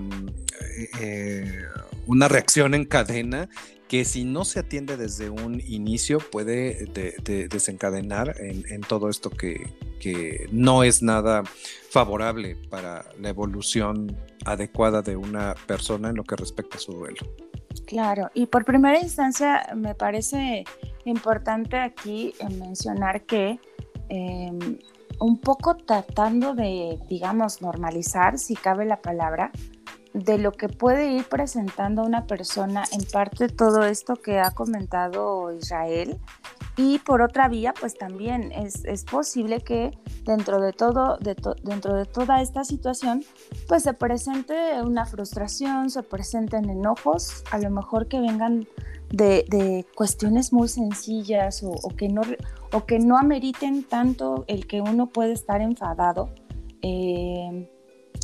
una 2.06 2.28
reacción 2.28 2.76
en 2.76 2.86
cadena 2.86 3.50
que 3.92 4.06
si 4.06 4.24
no 4.24 4.46
se 4.46 4.62
atiende 4.62 4.96
desde 4.96 5.30
un 5.30 5.62
inicio 5.68 6.20
puede 6.20 6.86
desencadenar 7.50 8.34
en, 8.40 8.80
todo 8.80 9.10
esto 9.10 9.30
que, 9.30 9.68
no 10.50 10.84
es 10.84 11.04
nada 11.04 11.44
favorable 11.90 12.56
para 12.70 13.04
la 13.20 13.28
evolución 13.28 14.18
adecuada 14.46 15.02
de 15.02 15.18
una 15.18 15.56
persona 15.68 16.10
en 16.10 16.16
lo 16.16 16.24
que 16.24 16.38
respecta 16.38 16.78
a 16.78 16.80
su 16.80 16.94
duelo. 16.94 17.18
Claro, 17.86 18.30
y 18.34 18.46
por 18.46 18.64
primera 18.64 18.98
instancia 18.98 19.70
me 19.76 19.94
parece 19.94 20.64
importante 21.04 21.78
aquí 21.78 22.34
eh, 22.40 22.50
mencionar 22.50 23.26
que 23.26 23.60
em, 24.08 24.80
un 25.20 25.38
poco 25.42 25.76
tratando 25.76 26.56
de, 26.56 26.98
digamos, 27.10 27.62
normalizar, 27.62 28.40
si 28.40 28.56
cabe 28.56 28.86
la 28.86 29.02
palabra, 29.02 29.52
de 30.14 30.38
lo 30.38 30.52
que 30.52 30.68
puede 30.68 31.12
ir 31.12 31.26
presentando 31.26 32.04
una 32.04 32.28
persona, 32.28 32.84
en 32.92 33.04
parte 33.12 33.48
todo 33.48 33.84
esto 33.84 34.16
que 34.16 34.40
ha 34.40 34.52
comentado 34.52 35.54
Israel. 35.54 36.20
Y 36.78 37.00
por 37.00 37.22
otra 37.22 37.48
vía, 37.48 37.74
pues 37.80 37.98
también 37.98 38.52
es, 38.52 39.04
posible 39.04 39.62
que 39.62 39.92
dentro 40.24 40.62
de, 40.62 40.74
todo, 40.74 41.18
dentro 41.18 41.96
de 41.96 42.06
toda 42.06 42.42
esta 42.42 42.64
situación, 42.64 43.24
pues 43.68 43.84
se 43.84 43.94
presente 43.94 44.82
una 44.82 45.06
frustración, 45.06 45.90
se 45.90 46.02
presenten 46.04 46.70
enojos, 46.70 47.44
a 47.52 47.58
lo 47.58 47.70
mejor 47.70 48.08
que 48.08 48.20
vengan 48.20 48.68
de, 49.10 49.86
cuestiones 49.96 50.54
muy 50.54 50.70
sencillas 50.70 51.62
o, 51.64 51.90
que 51.96 52.08
no, 52.08 52.22
o 52.72 52.86
que 52.86 53.00
no 53.00 53.18
ameriten 53.18 53.84
tanto 53.84 54.46
el 54.48 54.66
que 54.66 54.82
uno 54.82 55.08
puede 55.08 55.34
estar 55.34 55.62
enfadado. 55.62 56.30
Eh, 56.82 57.70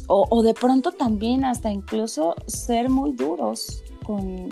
o, 0.07 0.41
de 0.41 0.53
pronto 0.53 0.91
también 0.91 1.43
hasta 1.43 1.69
incluso 1.69 2.35
ser 2.47 2.89
muy 2.89 3.11
duros 3.11 3.83
con, 4.05 4.49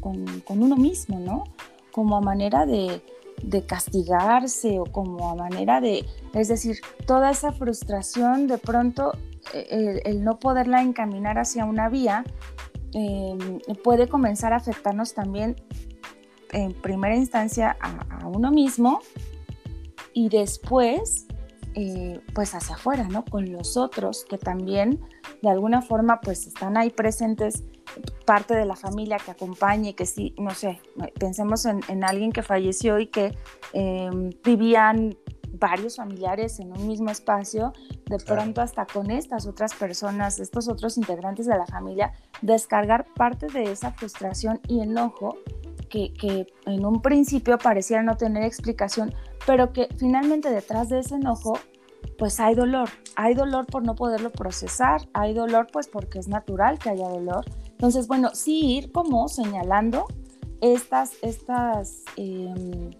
con, 0.00 0.62
uno 0.62 0.76
mismo, 0.76 1.18
¿no? 1.18 1.44
Como 1.90 2.16
a 2.16 2.20
manera 2.20 2.66
de, 2.66 3.02
castigarse 3.66 4.78
o 4.78 4.84
como 4.84 5.30
a 5.30 5.34
manera 5.34 5.80
de, 5.80 6.04
es 6.34 6.48
decir, 6.48 6.78
toda 7.06 7.30
esa 7.30 7.52
frustración 7.52 8.46
de 8.46 8.58
pronto, 8.58 9.12
eh, 9.54 10.02
el, 10.04 10.22
no 10.22 10.38
poderla 10.38 10.82
encaminar 10.82 11.38
hacia 11.38 11.64
una 11.64 11.88
vía, 11.88 12.24
em, 12.92 13.58
puede 13.82 14.06
comenzar 14.06 14.52
a 14.52 14.56
afectarnos 14.56 15.14
también 15.14 15.56
en 16.52 16.74
primera 16.74 17.16
instancia 17.16 17.76
a, 17.80 18.22
a 18.22 18.26
uno 18.28 18.50
mismo 18.50 19.00
y 20.12 20.28
después 20.28 21.26
eh, 21.74 22.20
pues 22.34 22.54
hacia 22.54 22.74
afuera, 22.74 23.08
¿no? 23.08 23.24
Con 23.24 23.50
los 23.52 23.76
otros 23.76 24.24
que 24.28 24.38
también 24.38 25.00
de 25.42 25.50
alguna 25.50 25.82
forma 25.82 26.20
pues 26.20 26.46
están 26.46 26.76
ahí 26.76 26.90
presentes, 26.90 27.64
parte 28.24 28.54
de 28.54 28.64
la 28.64 28.76
familia 28.76 29.18
que 29.18 29.30
acompañe, 29.30 29.94
que 29.94 30.06
sí, 30.06 30.34
no 30.38 30.50
sé, 30.50 30.80
pensemos 31.18 31.66
en, 31.66 32.04
alguien 32.04 32.32
que 32.32 32.42
falleció 32.42 32.98
y 32.98 33.06
que 33.06 33.36
em, 33.72 34.30
vivían 34.44 35.16
varios 35.52 35.96
familiares 35.96 36.58
en 36.60 36.72
un 36.72 36.86
mismo 36.86 37.10
espacio, 37.10 37.72
de 38.06 38.18
pronto 38.18 38.60
hasta 38.60 38.86
con 38.86 39.10
estas 39.10 39.46
otras 39.46 39.74
personas, 39.74 40.40
estos 40.40 40.68
otros 40.68 40.96
integrantes 40.96 41.46
de 41.46 41.56
la 41.56 41.66
familia, 41.66 42.12
descargar 42.40 43.06
parte 43.14 43.46
de 43.46 43.70
esa 43.70 43.92
frustración 43.92 44.60
y 44.68 44.80
enojo 44.80 45.36
que, 45.92 46.46
en 46.66 46.86
un 46.86 47.02
principio 47.02 47.58
pareciera 47.58 48.02
no 48.02 48.16
tener 48.16 48.44
explicación, 48.44 49.14
pero 49.46 49.72
que 49.72 49.88
finalmente 49.98 50.50
detrás 50.50 50.88
de 50.88 51.00
ese 51.00 51.16
enojo 51.16 51.58
pues 52.18 52.40
hay 52.40 52.54
dolor, 52.54 52.88
hay 53.16 53.34
dolor 53.34 53.66
por 53.66 53.84
no 53.84 53.94
poderlo 53.94 54.30
procesar, 54.30 55.08
hay 55.12 55.34
dolor 55.34 55.66
pues 55.72 55.88
porque 55.88 56.18
es 56.18 56.28
natural 56.28 56.78
que 56.78 56.90
haya 56.90 57.08
dolor. 57.08 57.44
Entonces, 57.70 58.06
bueno, 58.06 58.30
sí 58.32 58.76
ir 58.76 58.92
como 58.92 59.28
señalando 59.28 60.06
estas, 60.60 61.12
estas, 61.22 62.02
em, 62.16 62.90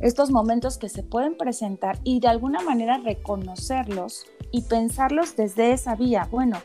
estos 0.00 0.30
momentos 0.30 0.78
que 0.78 0.88
se 0.88 1.02
pueden 1.02 1.36
presentar 1.36 1.98
y 2.04 2.20
de 2.20 2.28
alguna 2.28 2.60
manera 2.60 2.98
reconocerlos 2.98 4.26
y 4.50 4.62
pensarlos 4.62 5.36
desde 5.36 5.72
esa 5.72 5.94
vía. 5.94 6.28
Bueno, 6.30 6.58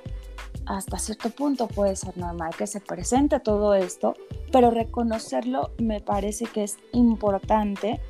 hasta 0.66 0.98
cierto 0.98 1.30
punto 1.30 1.68
puede 1.68 1.96
ser 1.96 2.18
normal 2.18 2.52
que 2.58 2.68
se 2.68 2.80
presente 2.80 3.40
todo 3.40 3.76
esto, 3.76 4.16
pero 4.52 4.72
reconocerlo 4.72 5.72
me 5.78 6.02
parece 6.02 6.46
que 6.46 6.64
es 6.64 6.78
importante 6.92 8.02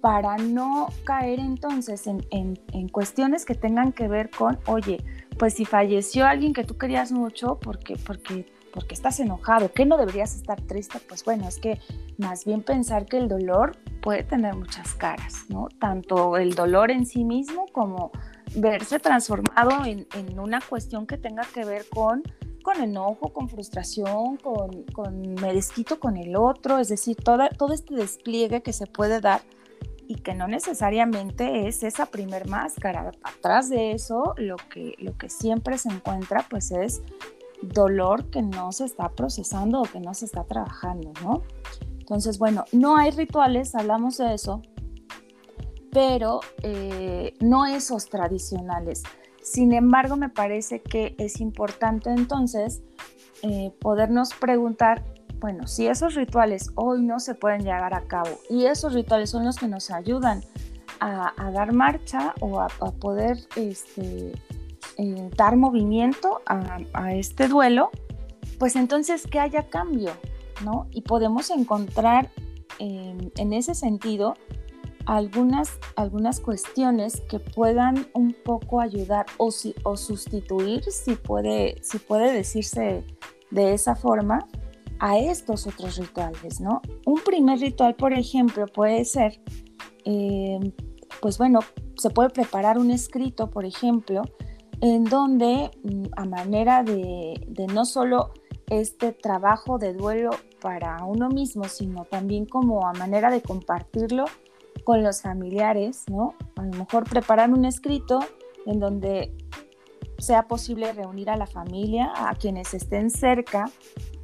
para 0.00 0.36
no 0.36 0.88
caer 1.04 1.40
entonces 1.40 2.06
en, 2.06 2.24
en, 2.30 2.88
cuestiones 2.88 3.44
que 3.44 3.54
tengan 3.54 3.92
que 3.92 4.06
ver 4.06 4.30
con, 4.30 4.58
oye, 4.66 5.02
pues 5.38 5.54
si 5.54 5.64
falleció 5.64 6.26
alguien 6.26 6.52
que 6.52 6.64
tú 6.64 6.78
querías 6.78 7.10
mucho, 7.10 7.58
porque, 7.60 7.96
porque, 7.96 8.46
porque 8.72 8.94
estás 8.94 9.18
enojado, 9.18 9.72
que 9.72 9.84
no 9.84 9.96
deberías 9.96 10.36
estar 10.36 10.60
triste, 10.60 11.00
pues 11.08 11.24
bueno, 11.24 11.48
es 11.48 11.58
que 11.58 11.80
más 12.18 12.44
bien 12.44 12.62
pensar 12.62 13.06
que 13.06 13.18
el 13.18 13.26
dolor 13.26 13.76
puede 14.00 14.22
tener 14.22 14.54
muchas 14.54 14.94
caras, 14.94 15.46
¿no? 15.48 15.68
Tanto 15.80 16.36
el 16.36 16.54
dolor 16.54 16.92
en 16.92 17.04
sí 17.04 17.24
mismo 17.24 17.66
como 17.72 18.12
verse 18.54 18.98
transformado 18.98 19.84
en, 19.84 20.06
en 20.14 20.38
una 20.38 20.60
cuestión 20.60 21.06
que 21.06 21.18
tenga 21.18 21.42
que 21.52 21.64
ver 21.64 21.86
con 21.88 22.22
con 22.66 22.82
enojo, 22.82 23.32
con 23.32 23.48
frustración, 23.48 24.38
con, 24.38 24.82
con 24.92 25.34
me 25.34 25.54
desquito 25.54 26.00
con 26.00 26.16
el 26.16 26.34
otro, 26.34 26.80
es 26.80 26.88
decir, 26.88 27.14
toda, 27.14 27.48
todo 27.48 27.72
este 27.72 27.94
despliegue 27.94 28.60
que 28.60 28.72
se 28.72 28.88
puede 28.88 29.20
dar 29.20 29.40
y 30.08 30.16
que 30.16 30.34
no 30.34 30.48
necesariamente 30.48 31.68
es 31.68 31.84
esa 31.84 32.06
primer 32.06 32.48
máscara. 32.48 33.12
Atrás 33.22 33.70
de 33.70 33.92
eso, 33.92 34.34
lo 34.36 34.56
que, 34.56 34.96
lo 34.98 35.16
que 35.16 35.30
siempre 35.30 35.78
se 35.78 35.90
encuentra, 35.90 36.44
pues 36.50 36.72
es 36.72 37.02
dolor 37.62 38.30
que 38.30 38.42
no 38.42 38.72
se 38.72 38.84
está 38.84 39.10
procesando 39.10 39.82
o 39.82 39.84
que 39.84 40.00
no 40.00 40.12
se 40.14 40.24
está 40.24 40.42
trabajando, 40.42 41.12
¿no? 41.22 41.44
Entonces, 42.00 42.36
bueno, 42.36 42.64
no 42.72 42.96
hay 42.96 43.12
rituales, 43.12 43.76
hablamos 43.76 44.16
de 44.18 44.34
eso, 44.34 44.62
pero 45.96 46.40
eh, 46.62 47.32
no 47.40 47.64
esos 47.64 48.10
tradicionales. 48.10 49.02
Sin 49.40 49.72
embargo, 49.72 50.16
me 50.16 50.28
parece 50.28 50.82
que 50.82 51.14
es 51.16 51.40
importante 51.40 52.10
entonces 52.10 52.82
eh, 53.42 53.72
podernos 53.80 54.34
preguntar 54.34 55.02
bueno, 55.38 55.66
si 55.66 55.86
esos 55.86 56.14
rituales 56.14 56.70
hoy 56.74 57.00
no 57.00 57.18
se 57.18 57.34
pueden 57.34 57.62
llevar 57.62 57.94
a 57.94 58.02
cabo 58.02 58.28
y 58.50 58.66
esos 58.66 58.92
rituales 58.92 59.30
son 59.30 59.46
los 59.46 59.56
que 59.56 59.68
nos 59.68 59.90
ayudan 59.90 60.42
a, 61.00 61.32
dar 61.50 61.72
marcha 61.72 62.34
o 62.40 62.60
a, 62.60 62.68
poder 63.00 63.38
este, 63.56 64.32
eh, 64.98 65.30
dar 65.34 65.56
movimiento 65.56 66.42
a, 66.44 67.14
este 67.14 67.48
duelo, 67.48 67.90
pues 68.58 68.76
entonces 68.76 69.26
que 69.26 69.40
haya 69.40 69.70
cambio, 69.70 70.12
¿no? 70.62 70.88
Y 70.90 71.02
podemos 71.02 71.48
encontrar 71.48 72.30
en 72.78 73.52
ese 73.54 73.74
sentido 73.74 74.34
algunas, 75.06 75.78
algunas 75.96 76.40
cuestiones 76.40 77.20
que 77.22 77.38
puedan 77.38 78.08
un 78.12 78.34
poco 78.44 78.80
ayudar 78.80 79.26
o, 79.38 79.50
si, 79.50 79.74
o 79.84 79.96
sustituir, 79.96 80.82
si 80.84 81.14
puede, 81.14 81.76
si 81.82 81.98
puede 81.98 82.32
decirse 82.32 83.04
de 83.50 83.72
esa 83.72 83.94
forma, 83.94 84.46
a 84.98 85.18
estos 85.18 85.66
otros 85.66 85.96
rituales, 85.98 86.60
¿no? 86.60 86.80
Un 87.04 87.20
primer 87.20 87.58
ritual, 87.58 87.94
por 87.94 88.12
ejemplo, 88.12 88.66
puede 88.66 89.04
ser, 89.04 89.40
eh, 90.04 90.58
pues 91.20 91.38
bueno, 91.38 91.60
se 91.96 92.10
puede 92.10 92.30
preparar 92.30 92.78
un 92.78 92.90
escrito, 92.90 93.50
por 93.50 93.64
ejemplo, 93.64 94.22
en 94.80 95.04
donde 95.04 95.70
mm, 95.82 96.04
a 96.16 96.24
manera 96.24 96.82
de, 96.82 97.34
no 97.72 97.84
solo 97.84 98.32
este 98.68 99.12
trabajo 99.12 99.78
de 99.78 99.92
duelo 99.92 100.30
para 100.60 101.04
uno 101.04 101.28
mismo, 101.28 101.64
sino 101.64 102.04
también 102.04 102.46
como 102.46 102.86
a 102.86 102.92
manera 102.92 103.30
de 103.30 103.42
compartirlo 103.42 104.24
con 104.84 105.02
los 105.02 105.22
familiares, 105.22 106.04
¿no? 106.08 106.34
A 106.56 106.62
lo 106.62 106.78
mejor 106.78 107.04
preparar 107.04 107.50
un 107.50 107.64
escrito 107.64 108.20
en 108.66 108.80
donde 108.80 109.32
sea 110.18 110.48
posible 110.48 110.92
reunir 110.92 111.30
a 111.30 111.36
la 111.36 111.46
familia, 111.46 112.12
a 112.16 112.34
quienes 112.34 112.74
estén 112.74 113.10
cerca, 113.10 113.66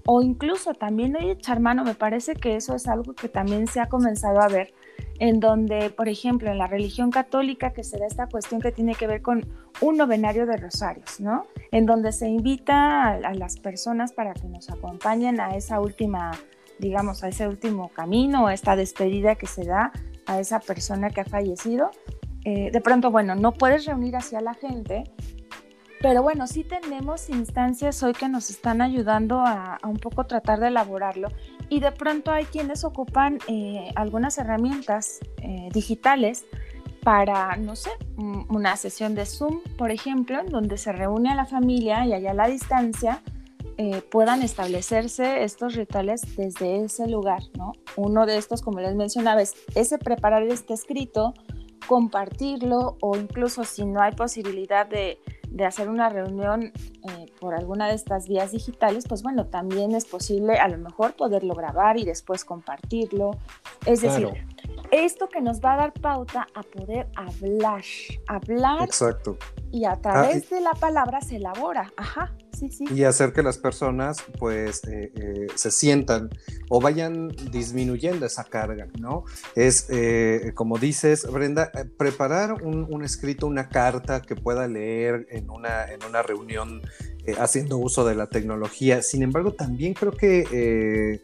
o 0.06 0.22
incluso 0.22 0.74
también 0.74 1.12
de 1.12 1.30
echar 1.30 1.60
mano, 1.60 1.84
me 1.84 1.94
parece 1.94 2.34
que 2.34 2.56
eso 2.56 2.74
es 2.74 2.88
algo 2.88 3.14
que 3.14 3.28
también 3.28 3.66
se 3.66 3.80
ha 3.80 3.88
comenzado 3.88 4.40
a 4.40 4.48
ver, 4.48 4.74
en 5.18 5.38
donde, 5.38 5.90
por 5.90 6.08
ejemplo, 6.08 6.50
en 6.50 6.58
la 6.58 6.66
religión 6.66 7.10
católica, 7.10 7.72
que 7.72 7.84
se 7.84 7.98
da 7.98 8.06
esta 8.06 8.26
cuestión 8.26 8.60
que 8.60 8.72
tiene 8.72 8.94
que 8.94 9.06
ver 9.06 9.22
con 9.22 9.46
un 9.80 9.96
novenario 9.96 10.46
de 10.46 10.56
rosarios, 10.56 11.20
¿no? 11.20 11.46
En 11.70 11.86
donde 11.86 12.10
se 12.10 12.28
invita 12.28 13.08
a, 13.08 13.34
las 13.34 13.58
personas 13.58 14.12
para 14.12 14.34
que 14.34 14.48
nos 14.48 14.70
acompañen 14.70 15.40
a 15.40 15.56
esa 15.56 15.80
última, 15.80 16.32
digamos, 16.80 17.22
a 17.22 17.28
ese 17.28 17.46
último 17.46 17.90
camino, 17.90 18.48
a 18.48 18.54
esta 18.54 18.74
despedida 18.74 19.36
que 19.36 19.46
se 19.46 19.64
da 19.64 19.92
a 20.26 20.40
esa 20.40 20.60
persona 20.60 21.10
que 21.10 21.20
ha 21.20 21.24
fallecido. 21.24 21.90
Eh, 22.44 22.70
de 22.72 22.80
pronto, 22.80 23.10
bueno, 23.10 23.34
no 23.34 23.52
puedes 23.52 23.86
reunir 23.86 24.16
así 24.16 24.34
a 24.34 24.40
la 24.40 24.54
gente, 24.54 25.04
pero 26.00 26.22
bueno, 26.22 26.48
sí 26.48 26.64
tenemos 26.64 27.30
instancias 27.30 28.02
hoy 28.02 28.12
que 28.12 28.28
nos 28.28 28.50
están 28.50 28.82
ayudando 28.82 29.40
a, 29.40 29.78
un 29.84 29.98
poco 29.98 30.24
tratar 30.24 30.58
de 30.58 30.66
elaborarlo 30.68 31.28
y 31.68 31.78
de 31.78 31.92
pronto 31.92 32.32
hay 32.32 32.44
quienes 32.46 32.82
ocupan 32.82 33.38
eh, 33.46 33.92
algunas 33.94 34.36
herramientas 34.38 35.20
eh, 35.40 35.68
digitales 35.72 36.44
para, 37.04 37.56
no 37.56 37.76
sé, 37.76 37.90
una 38.16 38.76
sesión 38.76 39.14
de 39.14 39.26
Zoom, 39.26 39.60
por 39.76 39.90
ejemplo, 39.90 40.40
en 40.40 40.46
donde 40.46 40.76
se 40.76 40.92
reúne 40.92 41.30
a 41.30 41.34
la 41.34 41.46
familia 41.46 42.04
y 42.06 42.12
allá 42.12 42.32
a 42.32 42.34
la 42.34 42.46
distancia 42.46 43.22
eh, 43.78 44.02
puedan 44.10 44.42
establecerse 44.42 45.44
estos 45.44 45.74
rituales 45.74 46.36
desde 46.36 46.84
ese 46.84 47.06
lugar, 47.06 47.42
¿no? 47.56 47.72
Uno 47.96 48.26
de 48.26 48.36
estos, 48.36 48.62
como 48.62 48.80
les 48.80 48.94
mencionaba, 48.94 49.42
es 49.42 49.54
ese 49.74 49.98
preparar 49.98 50.42
este 50.44 50.74
escrito, 50.74 51.34
compartirlo 51.86 52.96
o 53.00 53.16
incluso 53.16 53.64
si 53.64 53.84
no 53.84 54.00
hay 54.00 54.12
posibilidad 54.12 54.86
de 54.86 55.18
de 55.52 55.66
hacer 55.66 55.88
una 55.88 56.08
reunión 56.08 56.72
eh, 57.08 57.26
por 57.38 57.54
alguna 57.54 57.88
de 57.88 57.94
estas 57.94 58.26
vías 58.26 58.52
digitales, 58.52 59.04
pues 59.06 59.22
bueno, 59.22 59.46
también 59.46 59.94
es 59.94 60.06
posible 60.06 60.54
a 60.54 60.66
lo 60.68 60.78
mejor 60.78 61.14
poderlo 61.14 61.54
grabar 61.54 61.98
y 61.98 62.04
después 62.04 62.44
compartirlo. 62.44 63.32
Es 63.84 64.00
decir, 64.00 64.28
esto 64.92 65.28
que 65.28 65.40
nos 65.40 65.60
va 65.60 65.74
a 65.74 65.76
dar 65.78 65.92
pauta 65.92 66.46
a 66.54 66.62
poder 66.62 67.08
hablar, 67.16 67.82
hablar. 68.28 68.84
Exacto. 68.84 69.36
Y 69.72 69.84
a 69.84 69.96
través 69.96 70.48
de 70.50 70.60
la 70.60 70.72
palabra 70.74 71.20
se 71.20 71.36
elabora. 71.36 71.92
Ajá. 71.96 72.32
Sí, 72.56 72.70
sí. 72.70 72.84
Y 72.94 73.02
hacer 73.02 73.32
que 73.32 73.42
las 73.42 73.58
personas 73.58 74.18
pues 74.38 74.84
eh, 74.84 75.10
eh, 75.16 75.46
se 75.56 75.72
sientan 75.72 76.30
o 76.68 76.80
vayan 76.80 77.28
disminuyendo 77.50 78.24
esa 78.26 78.44
carga, 78.44 78.86
¿no? 79.00 79.24
Es, 79.56 79.88
como 80.54 80.78
dices, 80.78 81.26
Brenda, 81.28 81.72
preparar 81.96 82.62
un, 82.62 82.86
un, 82.88 83.02
escrito, 83.02 83.48
una 83.48 83.68
carta 83.68 84.22
que 84.22 84.36
pueda 84.36 84.68
leer 84.68 85.26
en 85.30 85.50
una, 85.50 85.90
en 85.90 86.04
una 86.04 86.22
reunión 86.22 86.82
eh, 87.24 87.36
haciendo 87.38 87.78
uso 87.78 88.04
de 88.04 88.16
la 88.16 88.26
tecnología. 88.26 89.00
Sin 89.00 89.22
embargo, 89.22 89.52
también 89.52 89.94
creo 89.94 90.10
que 90.10 90.44
eh, 90.50 91.22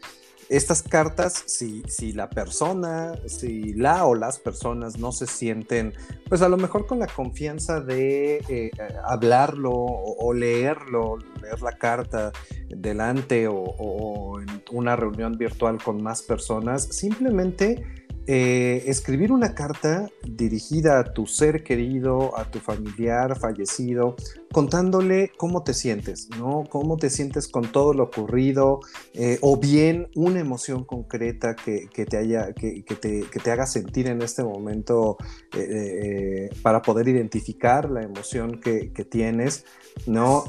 estas 0.48 0.82
cartas, 0.82 1.44
si, 1.46 1.82
si, 1.88 2.12
la 2.12 2.30
persona, 2.30 3.12
si 3.26 3.74
la 3.74 4.06
o 4.06 4.14
las 4.14 4.38
personas 4.38 4.98
no 4.98 5.12
se 5.12 5.26
sienten, 5.26 5.92
pues 6.28 6.40
a 6.40 6.48
lo 6.48 6.56
mejor 6.56 6.86
con 6.86 6.98
la 6.98 7.06
confianza 7.06 7.80
de 7.80 8.38
eh, 8.48 8.70
hablarlo 9.04 9.72
o, 9.72 10.32
leerlo, 10.32 11.18
leer 11.42 11.60
la 11.60 11.72
carta 11.72 12.32
delante 12.68 13.46
o, 13.46 13.56
o, 13.56 14.40
en 14.40 14.62
una 14.70 14.96
reunión 14.96 15.36
virtual 15.36 15.82
con 15.82 16.02
más 16.02 16.22
personas, 16.22 16.84
simplemente 16.84 18.07
eh, 18.30 18.84
escribir 18.90 19.32
una 19.32 19.54
carta 19.54 20.10
dirigida 20.22 21.00
a 21.00 21.14
tu 21.14 21.26
ser 21.26 21.64
querido, 21.64 22.36
a 22.38 22.44
tu 22.44 22.58
familiar 22.58 23.38
fallecido, 23.38 24.16
contándole 24.52 25.32
cómo 25.38 25.62
te 25.62 25.72
sientes, 25.72 26.28
¿no? 26.36 26.64
Cómo 26.68 26.98
te 26.98 27.08
sientes 27.08 27.48
con 27.48 27.72
todo 27.72 27.94
lo 27.94 28.02
ocurrido, 28.02 28.80
eh, 29.14 29.38
o 29.40 29.56
bien 29.56 30.10
una 30.14 30.40
emoción 30.40 30.84
concreta 30.84 31.56
que, 31.56 31.88
te, 31.88 32.18
haya, 32.18 32.52
que, 32.52 32.82
te, 32.82 33.50
haga 33.50 33.64
sentir 33.64 34.08
en 34.08 34.20
este 34.20 34.44
momento 34.44 35.16
eh, 35.56 36.50
para 36.60 36.82
poder 36.82 37.08
identificar 37.08 37.90
la 37.90 38.02
emoción 38.02 38.60
que, 38.60 38.90
tienes, 39.10 39.64
¿no? 40.06 40.44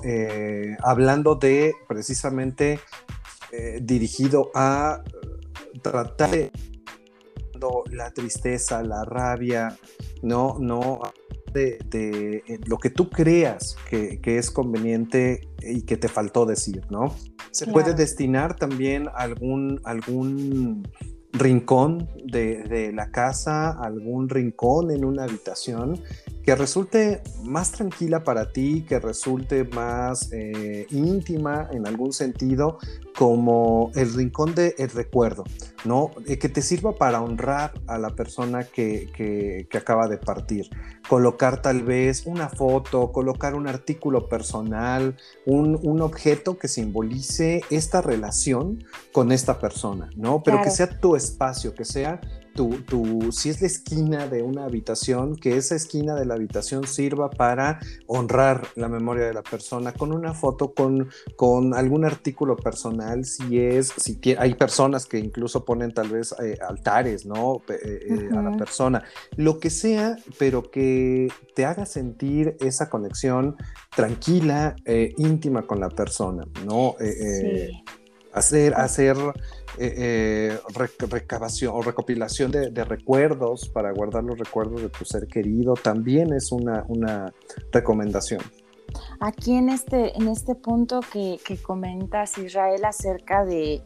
hablando 0.84 1.36
de 1.36 1.74
precisamente 1.88 2.82
dirigido 3.82 4.52
a 4.54 5.02
tratar 5.82 6.32
de 6.32 6.52
la 7.92 8.12
tristeza, 8.12 8.84
la 8.84 9.04
rabia, 9.06 9.78
no, 10.22 10.58
no 10.60 11.00
de, 11.54 12.44
eh, 12.48 12.60
lo 12.66 12.78
que 12.78 12.90
tú 12.90 13.10
creas 13.10 13.76
que, 13.90 14.20
es 14.24 14.52
conveniente 14.52 15.48
y 15.62 15.82
que 15.82 15.98
te 15.98 16.08
faltó 16.08 16.46
decir, 16.46 16.86
¿no? 16.90 17.16
Se 17.52 17.68
puede 17.68 17.94
destinar 17.94 18.56
también 18.56 19.10
algún, 19.16 19.82
algún 19.84 20.88
rincón 21.32 22.10
de, 22.24 22.64
de, 22.64 22.92
la 22.92 23.12
casa, 23.12 23.72
algún 23.72 24.30
rincón 24.30 24.92
en 24.92 25.06
una 25.06 25.24
habitación 25.24 26.02
que 26.50 26.56
resulte 26.56 27.22
más 27.44 27.72
tranquila 27.72 28.24
para 28.24 28.52
ti, 28.52 28.84
que 28.88 29.00
resulte 29.00 29.66
más 29.66 30.32
eh, 30.32 30.88
íntima 30.90 31.70
en 31.72 31.86
algún 31.86 32.12
sentido, 32.12 32.80
como 33.16 33.92
el 33.94 34.12
rincón 34.14 34.56
del 34.56 34.74
el 34.80 34.90
recuerdo, 34.90 35.44
¿no? 35.86 36.12
Eh, 36.28 36.38
que 36.38 36.50
te 36.50 36.62
sirva 36.62 36.96
para 36.96 37.22
honrar 37.22 37.74
a 37.88 37.98
la 37.98 38.12
persona 38.12 38.64
que, 38.64 39.10
que, 39.16 39.78
acaba 39.78 40.08
de 40.08 40.18
partir. 40.18 40.70
Colocar 41.08 41.62
tal 41.62 41.84
vez 41.84 42.26
una 42.26 42.50
foto, 42.50 43.12
colocar 43.12 43.56
un 43.56 43.68
artículo 43.68 44.28
personal, 44.28 45.16
un, 45.46 45.80
un 45.82 46.02
objeto 46.02 46.58
que 46.58 46.68
simbolice 46.68 47.62
esta 47.70 48.02
relación 48.02 48.84
con 49.12 49.32
esta 49.32 49.60
persona, 49.60 50.10
¿no? 50.16 50.44
Pero 50.44 50.62
que 50.62 50.70
sea 50.70 51.00
tu 51.00 51.16
espacio, 51.16 51.74
que 51.74 51.86
sea 51.86 52.20
tu, 52.54 53.32
si 53.32 53.50
es 53.50 53.62
la 53.62 53.68
esquina 53.68 54.28
de 54.28 54.42
una 54.44 54.66
habitación, 54.66 55.36
que 55.36 55.58
esa 55.58 55.76
esquina 55.76 56.16
de 56.16 56.26
la 56.26 56.36
habitación 56.36 56.86
sirva 56.86 57.30
para 57.30 57.80
honrar 58.08 58.68
la 58.76 58.90
memoria 58.90 59.26
de 59.26 59.34
la 59.34 59.44
persona 59.44 59.94
con 59.94 60.12
una 60.12 60.34
foto, 60.34 60.74
con, 60.74 61.10
con 61.36 61.74
algún 61.74 62.06
artículo 62.06 62.58
personal, 62.58 63.26
si 63.26 63.60
es, 63.60 63.94
si 63.98 64.20
hay 64.38 64.56
personas 64.56 65.06
que 65.06 65.20
incluso 65.20 65.66
ponen 65.66 65.94
tal 65.94 66.10
vez 66.10 66.36
eh, 66.44 66.58
altares, 66.68 67.26
¿no? 67.26 67.62
Eh, 67.70 68.08
eh, 68.10 68.30
a 68.38 68.42
la 68.42 68.58
persona, 68.58 69.04
lo 69.36 69.60
que 69.60 69.70
sea, 69.70 70.18
pero 70.38 70.70
que 70.70 71.30
te 71.56 71.66
haga 71.66 71.86
sentir 71.86 72.58
esa 72.60 72.90
conexión 72.90 73.56
tranquila, 73.96 74.76
íntima 75.18 75.64
con 75.64 75.80
la 75.80 75.90
persona, 75.90 76.46
¿no? 76.66 76.96
Sí. 77.00 77.84
Hacer, 78.34 78.76
hacer 78.76 79.18
eh, 79.78 80.58
eh 80.58 80.60
recabación 81.10 81.74
o 81.76 81.82
recopilación 81.82 82.52
de, 82.52 82.84
recuerdos 82.84 83.70
para 83.70 83.92
guardar 83.92 84.24
los 84.24 84.38
recuerdos 84.38 84.82
de 84.82 84.90
tu 84.90 85.04
ser 85.06 85.28
querido 85.28 85.74
también 85.74 86.34
es 86.34 86.52
una, 86.52 86.86
una 86.88 87.34
recomendación. 87.72 88.42
Aquí 89.20 89.54
en 89.54 89.70
este, 89.70 90.18
en 90.18 90.28
este 90.28 90.56
punto 90.56 91.02
que, 91.02 91.40
que 91.46 91.62
comentas, 91.62 92.38
Israel, 92.38 92.86
acerca 92.86 93.46
de, 93.46 93.82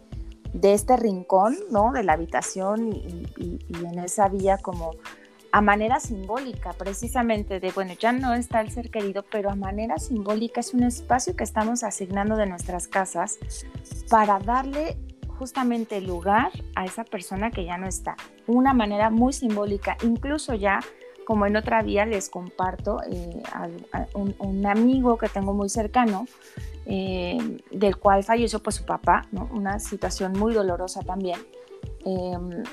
de, 0.53 0.73
este 0.73 0.95
rincón, 0.97 1.57
¿no? 1.71 1.91
De 1.91 2.03
la 2.03 2.13
habitación 2.13 2.93
y, 2.93 3.27
y, 3.37 3.85
en 3.85 3.99
esa 3.99 4.29
vía 4.29 4.57
como 4.57 4.91
a 5.53 5.61
manera 5.61 5.99
simbólica, 5.99 6.73
precisamente 6.73 7.59
de, 7.59 7.71
bueno, 7.71 7.93
ya 7.93 8.11
no 8.11 8.33
está 8.33 8.59
el 8.59 8.71
ser 8.71 8.89
querido, 8.89 9.23
pero 9.31 9.51
a 9.51 9.55
manera 9.55 9.99
simbólica 9.99 10.61
es 10.61 10.73
un 10.73 10.81
espacio 10.81 11.35
que 11.35 11.43
estamos 11.43 11.83
asignando 11.83 12.35
de 12.37 12.47
nuestras 12.47 12.87
casas 12.87 13.37
para 14.09 14.39
darle 14.39 14.97
justamente 15.37 16.01
lugar 16.01 16.51
a 16.73 16.85
esa 16.85 17.03
persona 17.03 17.51
que 17.51 17.65
ya 17.65 17.77
no 17.77 17.87
está. 17.87 18.15
Una 18.47 18.73
manera 18.73 19.11
muy 19.11 19.31
simbólica, 19.31 19.95
incluso 20.03 20.55
ya 20.55 20.79
como 21.23 21.45
en 21.45 21.55
otra 21.55 21.83
vía 21.83 22.07
les 22.07 22.31
comparto 22.31 23.01
eh, 23.03 23.43
a, 23.51 23.69
un, 24.15 24.65
amigo 24.65 25.19
que 25.19 25.29
tengo 25.29 25.53
muy 25.53 25.69
cercano, 25.69 26.25
eh, 26.87 27.59
del 27.69 27.97
cual 27.97 28.23
falleció 28.23 28.57
pues 28.57 28.77
su 28.77 28.85
papá, 28.85 29.27
una 29.51 29.77
situación 29.77 30.33
muy 30.33 30.55
dolorosa 30.55 31.01
también. 31.03 31.39
Em, 32.05 32.63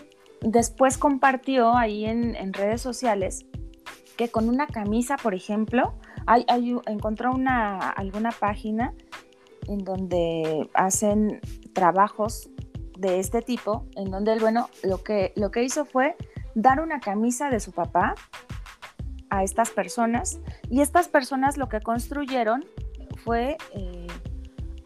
después 0.43 0.99
compartió 0.99 1.77
ahí 1.77 2.05
en, 2.05 2.53
redes 2.53 2.81
sociales 2.81 3.47
que 4.17 4.31
con 4.31 4.49
una 4.49 4.67
camisa, 4.67 5.17
por 5.17 5.35
ejemplo, 5.35 5.95
encontró 6.87 7.33
una, 7.33 7.79
alguna 7.91 8.31
página 8.33 8.95
en 9.67 9.79
donde 9.79 10.69
hacen 10.75 11.41
trabajos 11.73 12.51
de 12.99 13.19
este 13.19 13.41
tipo, 13.41 13.87
en 13.97 14.11
donde 14.11 14.33
él, 14.33 14.41
bueno, 14.41 14.69
lo 14.83 15.03
que, 15.03 15.33
lo 15.37 15.51
que 15.51 15.63
hizo 15.63 15.87
fue 15.87 16.17
dar 16.55 16.81
una 16.81 17.01
camisa 17.01 17.49
de 17.49 17.61
su 17.61 17.73
papá 17.73 18.15
a 19.31 19.45
estas 19.45 19.71
personas 19.71 20.41
y 20.69 20.81
estas 20.81 21.09
personas 21.09 21.57
lo 21.57 21.69
que 21.69 21.81
construyeron 21.81 22.65
fue 23.25 23.57
eh, 23.75 24.00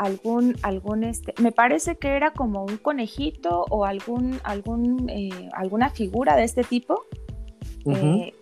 algún, 0.04 0.56
algún 0.62 1.04
este, 1.04 1.34
me 1.40 1.52
parece 1.52 1.96
que 1.96 2.08
era 2.08 2.32
como 2.32 2.64
un 2.64 2.76
conejito 2.76 3.64
o 3.70 3.84
algún, 3.84 4.40
algún, 4.44 5.08
eh, 5.08 5.50
alguna 5.54 5.90
figura 5.90 6.36
de 6.36 6.44
este 6.44 6.64
tipo, 6.64 7.04
eh, 7.86 8.32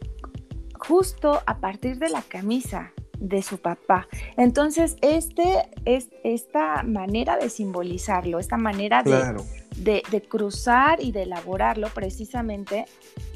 justo 0.79 1.41
a 1.47 1.59
partir 1.59 1.99
de 1.99 2.09
la 2.09 2.23
camisa 2.23 2.93
de 3.19 3.43
su 3.43 3.59
papá. 3.59 4.09
Entonces, 4.37 4.97
este, 5.01 5.69
es, 5.85 6.09
esta 6.25 6.83
manera 6.83 7.37
de 7.37 7.49
simbolizarlo, 7.49 8.39
esta 8.39 8.57
manera 8.57 9.03
de, 9.03 10.03
de, 10.11 10.23
cruzar 10.23 11.03
y 11.03 11.13
de 11.13 11.23
elaborarlo 11.23 11.89
precisamente, 11.95 12.87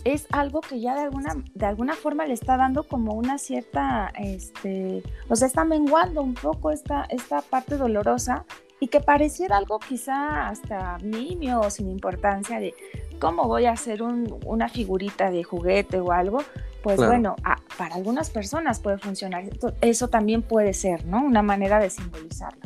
es 0.07 0.27
algo 0.31 0.61
que 0.61 0.81
ya 0.81 0.95
de 0.95 1.01
alguna, 1.01 1.35
de 1.55 1.66
alguna 1.66 1.95
forma 1.95 2.27
le 2.27 2.35
está 2.35 2.57
dando 2.57 2.85
como 2.85 3.14
una 3.14 3.38
cierta, 3.38 4.12
este, 4.16 5.03
o 5.29 5.35
sea, 5.35 5.49
está 5.49 5.64
menguando 5.64 6.23
un 6.23 6.35
poco 6.35 6.71
esta, 6.71 7.07
esta 7.11 7.42
parte 7.42 7.77
dolorosa 7.77 8.45
y 8.79 8.87
que 8.87 9.01
pareciera 9.01 9.57
algo 9.57 9.81
quizá 9.81 10.49
hasta 10.49 10.99
nimio 10.99 11.61
o 11.61 11.71
sin 11.71 11.90
importancia 11.90 12.61
de 12.61 12.73
cómo 13.19 13.49
voy 13.49 13.64
a 13.64 13.73
hacer 13.73 14.03
una 14.03 14.69
figurita 14.69 15.33
de 15.33 15.42
juguete 15.42 15.99
o 15.99 16.12
algo, 16.12 16.38
pues 16.83 16.99
bueno, 16.99 17.35
para 17.77 17.97
algunas 17.97 18.31
personas 18.31 18.79
puede 18.79 18.99
funcionar. 18.99 19.45
Eso 19.81 20.09
también 20.09 20.42
puede 20.42 20.73
ser, 20.73 21.05
¿no? 21.05 21.25
Una 21.25 21.42
manera 21.42 21.81
de 21.81 21.90
simbolizarlo. 21.90 22.62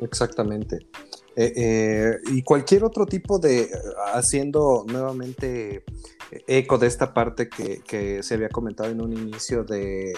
Exactamente. 0.00 0.86
Eh, 1.34 1.52
eh, 1.56 2.12
y 2.30 2.42
cualquier 2.42 2.84
otro 2.84 3.06
tipo 3.06 3.38
de, 3.38 3.68
haciendo 4.14 4.84
nuevamente 4.86 5.82
eco 6.46 6.78
de 6.78 6.86
esta 6.86 7.14
parte 7.14 7.48
que, 7.48 8.22
se 8.22 8.34
había 8.34 8.48
comentado 8.48 8.90
en 8.90 9.00
un 9.00 9.12
inicio 9.12 9.64
de 9.64 10.12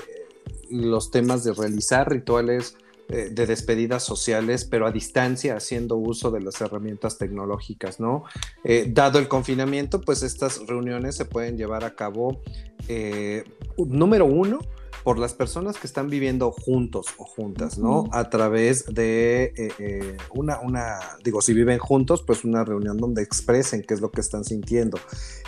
los 0.70 1.10
temas 1.10 1.44
de 1.44 1.52
realizar 1.52 2.10
rituales 2.10 2.76
eh, 3.08 3.28
de 3.30 3.46
despedidas 3.46 4.02
sociales, 4.02 4.64
pero 4.64 4.86
a 4.86 4.90
distancia, 4.90 5.56
haciendo 5.56 5.96
uso 5.96 6.30
de 6.30 6.40
las 6.40 6.60
herramientas 6.60 7.18
tecnológicas, 7.18 8.00
¿no? 8.00 8.24
Eh, 8.64 8.86
dado 8.88 9.18
el 9.18 9.28
confinamiento, 9.28 10.00
pues 10.00 10.22
estas 10.22 10.66
reuniones 10.66 11.16
se 11.16 11.26
pueden 11.26 11.58
llevar 11.58 11.84
a 11.84 11.94
cabo, 11.94 12.40
eh, 12.88 13.44
número 13.76 14.24
uno, 14.24 14.60
por 15.02 15.18
las 15.18 15.34
personas 15.34 15.76
que 15.78 15.86
están 15.86 16.08
viviendo 16.08 16.52
juntos 16.52 17.06
o 17.18 17.24
juntas, 17.24 17.78
¿no? 17.78 18.04
A 18.12 18.30
través 18.30 18.86
de 18.86 20.16
una, 20.34 20.60
una, 20.60 20.98
digo, 21.22 21.42
si 21.42 21.52
viven 21.52 21.78
juntos, 21.78 22.22
pues 22.22 22.44
una 22.44 22.64
reunión 22.64 22.96
donde 22.96 23.22
expresen 23.22 23.82
qué 23.82 23.94
es 23.94 24.00
lo 24.00 24.10
que 24.10 24.20
están 24.20 24.44
sintiendo. 24.44 24.98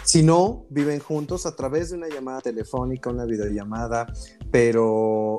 Si 0.03 0.23
no 0.23 0.67
viven 0.71 1.01
juntos, 1.01 1.47
a 1.47 1.57
través 1.57 1.91
de 1.91 1.97
una 1.97 2.09
llamada 2.09 2.41
telefónica, 2.41 3.11
una 3.11 3.25
videollamada, 3.25 4.07
pero 4.51 5.39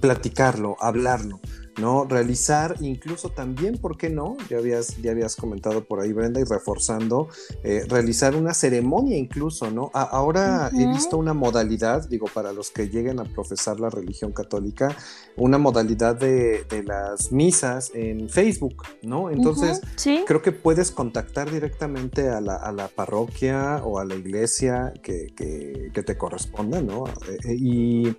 platicarlo, 0.00 0.76
hablarlo, 0.80 1.40
¿no? 1.78 2.04
Realizar 2.04 2.76
incluso 2.80 3.30
también, 3.30 3.78
¿por 3.78 3.96
qué 3.96 4.10
no? 4.10 4.36
Ya 4.48 4.58
habías, 4.58 5.00
ya 5.00 5.12
habías 5.12 5.36
comentado 5.36 5.84
por 5.84 6.00
ahí, 6.00 6.12
Brenda, 6.12 6.40
y 6.40 6.44
reforzando, 6.44 7.28
eh, 7.62 7.84
realizar 7.88 8.34
una 8.36 8.54
ceremonia 8.54 9.16
incluso, 9.16 9.70
¿no? 9.70 9.90
ahora 9.94 10.70
he 10.72 10.86
visto 10.86 11.18
una 11.18 11.34
modalidad, 11.34 12.08
digo, 12.08 12.26
para 12.32 12.52
los 12.52 12.70
que 12.70 12.88
lleguen 12.88 13.20
a 13.20 13.24
profesar 13.24 13.80
la 13.80 13.90
religión 13.90 14.32
católica, 14.32 14.96
una 15.36 15.58
modalidad 15.58 16.16
de, 16.16 16.64
las 16.84 17.32
misas 17.32 17.92
en 17.94 18.28
Facebook, 18.28 18.82
¿no? 19.02 19.30
Entonces, 19.30 19.80
creo 20.26 20.42
que 20.42 20.52
puedes 20.52 20.90
contactar 20.90 21.50
directamente 21.50 22.28
a 22.28 22.40
la, 22.40 22.90
parroquia 22.94 23.80
o 23.84 23.98
a 23.98 24.04
la 24.04 24.14
iglesia 24.14 24.92
que, 25.02 25.32
te 25.34 26.18
corresponda, 26.18 26.82
¿no? 26.82 27.06
Eh, 27.06 27.38
eh, 27.44 27.56
y 27.58 28.16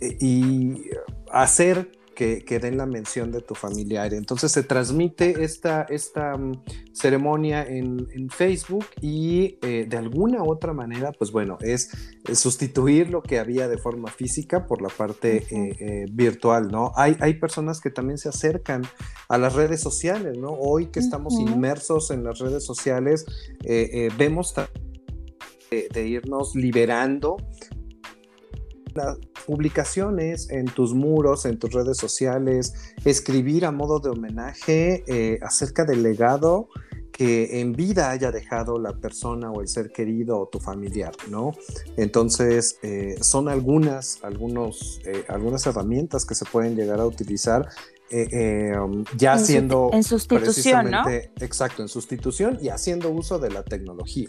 y 0.00 0.90
hacer 1.30 1.92
que, 2.20 2.58
den 2.58 2.76
la 2.76 2.84
mención 2.84 3.32
de 3.32 3.40
tu 3.40 3.54
familiar. 3.54 4.12
Entonces 4.12 4.52
se 4.52 4.62
transmite 4.62 5.42
esta, 5.42 5.82
esta 5.88 6.36
mm, 6.36 6.62
ceremonia 6.92 7.64
en, 7.66 8.00
Facebook 8.30 8.84
y 9.00 9.58
eh, 9.62 9.86
de 9.88 9.96
alguna 9.96 10.44
otra 10.44 10.72
manera, 10.72 11.12
pues 11.12 11.32
bueno, 11.32 11.56
es, 11.60 11.90
sustituir 12.34 13.08
lo 13.10 13.22
que 13.22 13.38
había 13.38 13.66
de 13.66 13.78
forma 13.78 14.10
física 14.10 14.66
por 14.66 14.82
la 14.82 14.88
parte 14.88 15.38
eh, 15.50 15.76
eh, 15.80 16.06
virtual, 16.12 16.68
¿no? 16.68 16.92
Hay, 16.94 17.16
hay 17.20 17.34
personas 17.34 17.80
que 17.80 17.90
también 17.90 18.18
se 18.18 18.28
acercan 18.28 18.82
a 19.28 19.38
las 19.38 19.54
redes 19.54 19.80
sociales, 19.80 20.36
¿no? 20.36 20.50
Hoy 20.50 20.86
que 20.86 21.00
estamos 21.00 21.34
inmersos 21.34 22.10
en 22.10 22.24
las 22.24 22.38
redes 22.38 22.64
sociales, 22.64 23.24
vemos 24.18 24.54
de 25.70 26.08
irnos 26.08 26.54
liberando 26.54 27.36
publicaciones 29.50 30.48
en 30.50 30.66
tus 30.66 30.94
muros, 30.94 31.44
en 31.44 31.58
tus 31.58 31.72
redes 31.72 31.96
sociales, 31.96 32.72
escribir 33.04 33.64
a 33.64 33.72
modo 33.72 33.98
de 33.98 34.10
homenaje 34.10 35.02
eh, 35.08 35.40
acerca 35.42 35.84
del 35.84 36.04
legado 36.04 36.68
que 37.10 37.60
en 37.60 37.72
vida 37.72 38.12
haya 38.12 38.30
dejado 38.30 38.78
la 38.78 38.92
persona 38.92 39.50
o 39.50 39.60
el 39.60 39.66
ser 39.66 39.90
querido 39.90 40.38
o 40.38 40.46
tu 40.46 40.60
familiar, 40.60 41.10
¿no? 41.28 41.52
Entonces, 41.96 42.78
eh, 42.84 43.16
son 43.20 43.48
algunas, 43.48 44.20
algunos, 44.22 45.00
eh, 45.04 45.24
algunas 45.28 45.66
herramientas 45.66 46.24
que 46.24 46.36
se 46.36 46.44
pueden 46.44 46.76
llegar 46.76 47.00
a 47.00 47.06
utilizar 47.06 47.68
eh, 48.10 48.72
um, 48.78 49.04
ya 49.16 49.32
haciendo... 49.32 49.90
En 49.92 50.04
sustitución, 50.04 50.92
¿no? 50.92 51.02
Exacto, 51.40 51.82
en 51.82 51.88
sustitución 51.88 52.56
y 52.62 52.68
haciendo 52.68 53.10
uso 53.10 53.40
de 53.40 53.50
la 53.50 53.64
tecnología. 53.64 54.28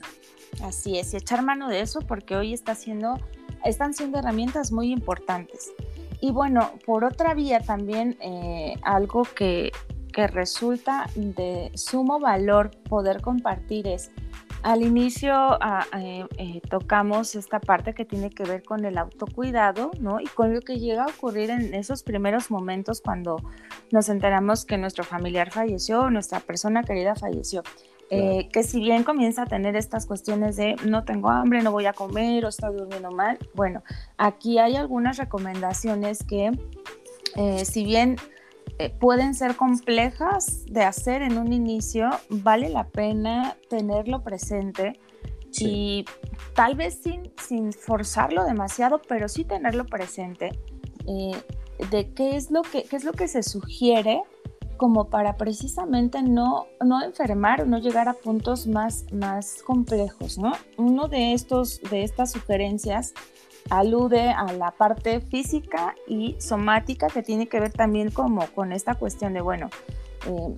Así 0.61 0.97
es, 0.97 1.13
y 1.13 1.17
echar 1.17 1.43
mano 1.43 1.69
de 1.69 1.81
eso 1.81 2.01
porque 2.01 2.35
hoy 2.35 2.53
está 2.53 2.75
siendo, 2.75 3.19
están 3.65 3.93
siendo 3.93 4.19
herramientas 4.19 4.71
muy 4.71 4.91
importantes. 4.91 5.71
Y 6.19 6.31
bueno, 6.31 6.71
por 6.85 7.03
otra 7.03 7.33
vía 7.33 7.59
también 7.59 8.17
eh, 8.21 8.75
algo 8.83 9.23
que, 9.23 9.71
que 10.13 10.27
resulta 10.27 11.07
de 11.15 11.71
sumo 11.75 12.19
valor 12.19 12.71
poder 12.87 13.21
compartir 13.21 13.87
es 13.87 14.11
al 14.63 14.83
inicio 14.83 15.33
ah, 15.33 15.85
eh, 15.97 16.25
eh, 16.37 16.61
tocamos 16.69 17.35
esta 17.35 17.59
parte 17.59 17.93
que 17.93 18.05
tiene 18.05 18.29
que 18.29 18.43
ver 18.43 18.63
con 18.63 18.85
el 18.85 18.97
autocuidado, 18.97 19.91
¿no? 19.99 20.19
Y 20.19 20.27
con 20.27 20.53
lo 20.53 20.61
que 20.61 20.77
llega 20.77 21.03
a 21.03 21.07
ocurrir 21.07 21.49
en 21.49 21.73
esos 21.73 22.03
primeros 22.03 22.51
momentos 22.51 23.01
cuando 23.01 23.37
nos 23.91 24.09
enteramos 24.09 24.65
que 24.65 24.77
nuestro 24.77 25.03
familiar 25.03 25.51
falleció, 25.51 26.09
nuestra 26.11 26.39
persona 26.39 26.83
querida 26.83 27.15
falleció. 27.15 27.63
Eh, 28.13 28.49
que 28.51 28.63
si 28.63 28.81
bien 28.81 29.05
comienza 29.05 29.43
a 29.43 29.45
tener 29.45 29.77
estas 29.77 30.05
cuestiones 30.05 30.57
de 30.57 30.75
no 30.85 31.05
tengo 31.05 31.29
hambre, 31.29 31.61
no 31.61 31.71
voy 31.71 31.85
a 31.85 31.93
comer 31.93 32.43
o 32.43 32.49
estoy 32.49 32.75
durmiendo 32.75 33.09
mal, 33.11 33.39
bueno, 33.55 33.83
aquí 34.17 34.59
hay 34.59 34.75
algunas 34.75 35.17
recomendaciones 35.17 36.21
que 36.23 36.51
si 37.63 37.85
bien 37.85 38.17
eh, 38.77 38.89
pueden 38.89 39.35
ser 39.35 39.55
complejas 39.55 40.65
de 40.65 40.81
hacer 40.81 41.21
en 41.21 41.37
un 41.37 41.53
inicio, 41.53 42.09
vale 42.29 42.69
la 42.69 42.87
pena 42.87 43.55
tenerlo 43.69 44.23
presente 44.23 44.99
y 45.51 46.05
tal 46.55 46.75
vez 46.75 46.99
sin, 47.03 47.31
sin 47.45 47.73
forzarlo 47.73 48.43
demasiado, 48.43 48.99
pero 49.07 49.27
sí 49.27 49.43
tenerlo 49.43 49.85
presente 49.85 50.59
eh, 51.05 51.31
de 51.91 52.11
qué 52.13 52.35
es, 52.35 52.49
lo 52.49 52.63
que, 52.63 52.83
qué 52.83 52.95
es 52.95 53.03
lo 53.03 53.11
que 53.11 53.27
se 53.27 53.43
sugiere 53.43 54.23
como 54.81 55.11
para 55.11 55.37
precisamente 55.37 56.23
no, 56.23 56.65
no 56.83 57.03
enfermar 57.03 57.67
no 57.67 57.77
llegar 57.77 58.09
a 58.09 58.13
puntos 58.13 58.65
más, 58.65 59.05
más 59.13 59.61
complejos, 59.61 60.39
¿no? 60.39 60.53
Uno 60.75 61.07
de, 61.07 61.33
estos, 61.33 61.79
de 61.91 62.03
estas 62.03 62.31
sugerencias 62.31 63.13
alude 63.69 64.31
a 64.31 64.51
la 64.53 64.71
parte 64.71 65.21
física 65.21 65.93
y 66.07 66.35
somática 66.39 67.09
que 67.09 67.21
tiene 67.21 67.47
que 67.47 67.59
ver 67.59 67.71
también 67.71 68.09
como 68.09 68.47
con 68.55 68.71
esta 68.71 68.95
cuestión 68.95 69.35
de, 69.35 69.41
bueno, 69.41 69.69
eh, 70.25 70.55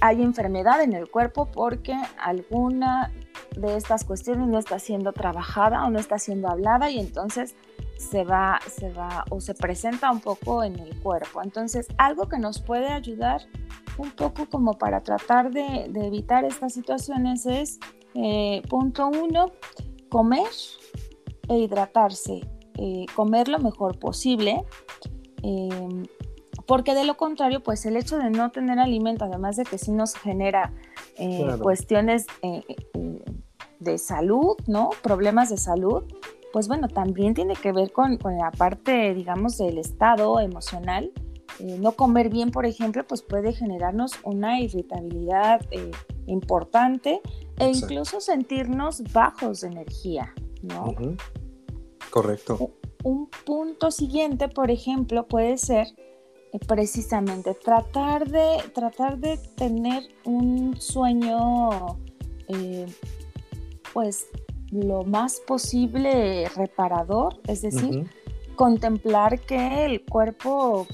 hay 0.00 0.22
enfermedad 0.22 0.80
en 0.80 0.92
el 0.92 1.10
cuerpo 1.10 1.46
porque 1.46 1.96
alguna 2.20 3.12
de 3.56 3.76
estas 3.76 4.04
cuestiones 4.04 4.46
no 4.46 4.60
está 4.60 4.78
siendo 4.78 5.12
trabajada 5.12 5.84
o 5.84 5.90
no 5.90 5.98
está 5.98 6.20
siendo 6.20 6.46
hablada 6.48 6.88
y 6.88 7.00
entonces 7.00 7.56
se 7.98 8.24
va, 8.24 8.60
se 8.66 8.90
va 8.92 9.24
o 9.28 9.40
se 9.40 9.54
presenta 9.54 10.10
un 10.10 10.20
poco 10.20 10.62
en 10.62 10.78
el 10.78 10.98
cuerpo. 11.00 11.42
Entonces, 11.42 11.86
algo 11.98 12.28
que 12.28 12.38
nos 12.38 12.60
puede 12.60 12.88
ayudar 12.88 13.42
un 13.98 14.12
poco 14.12 14.46
como 14.48 14.74
para 14.74 15.02
tratar 15.02 15.50
de, 15.50 15.90
evitar 16.06 16.44
estas 16.44 16.72
situaciones 16.72 17.44
es, 17.44 17.80
eh, 18.14 18.62
punto 18.70 19.08
uno, 19.08 19.50
comer 20.08 20.46
e 21.48 21.58
hidratarse, 21.58 22.48
eh, 22.76 23.06
comer 23.14 23.48
lo 23.48 23.58
mejor 23.58 23.98
posible, 23.98 24.64
em, 25.42 26.04
porque 26.66 26.94
de 26.94 27.04
lo 27.04 27.16
contrario, 27.16 27.62
pues 27.62 27.84
el 27.86 27.96
hecho 27.96 28.18
de 28.18 28.30
no 28.30 28.52
tener 28.52 28.78
alimento, 28.78 29.24
además 29.24 29.56
de 29.56 29.64
que 29.64 29.78
sí 29.78 29.90
nos 29.90 30.14
genera 30.14 30.72
eh, 31.16 31.56
cuestiones 31.60 32.26
eh, 32.42 32.62
de 33.80 33.98
salud, 33.98 34.56
¿no? 34.66 34.90
Problemas 35.02 35.48
de 35.48 35.56
salud, 35.56 36.04
pues 36.52 36.68
bueno, 36.68 36.88
también 36.88 37.34
tiene 37.34 37.54
que 37.54 37.72
ver 37.72 37.92
con, 37.92 38.16
con 38.16 38.36
la 38.36 38.50
parte, 38.50 39.14
digamos, 39.14 39.58
del 39.58 39.78
estado 39.78 40.40
emocional. 40.40 41.12
no 41.60 41.92
comer 41.92 42.30
bien, 42.30 42.50
por 42.50 42.66
ejemplo, 42.66 43.04
pues 43.06 43.22
puede 43.22 43.52
generarnos 43.52 44.12
una 44.22 44.60
irritabilidad 44.60 45.60
importante 46.26 47.20
e 47.58 47.68
incluso 47.68 48.20
sentirnos 48.20 49.02
bajos 49.12 49.62
de 49.62 49.68
energía, 49.68 50.32
¿no? 50.62 50.94
Correcto. 52.10 52.72
Un 53.02 53.28
punto 53.44 53.90
siguiente, 53.90 54.48
por 54.48 54.70
ejemplo, 54.70 55.26
puede 55.26 55.56
ser 55.56 55.88
eh, 56.52 56.58
precisamente 56.66 57.54
tratar 57.54 58.28
de, 58.28 58.62
tratar 58.74 59.18
de 59.18 59.38
tener 59.56 60.04
un 60.24 60.80
sueño, 60.80 61.98
eh, 62.48 62.86
pues, 63.92 64.26
lo 64.70 65.04
más 65.04 65.40
posible 65.40 66.48
reparador, 66.54 67.40
es 67.46 67.62
decir, 67.62 68.10
contemplar 68.56 69.40
que 69.40 69.84
el 69.84 70.04
cuerpo 70.04 70.86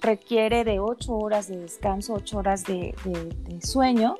requiere 0.00 0.64
de 0.64 0.80
ocho 0.80 1.16
horas 1.16 1.48
de 1.48 1.58
descanso, 1.58 2.14
ocho 2.14 2.38
horas 2.38 2.64
de 2.64 2.94
sueño 3.62 4.16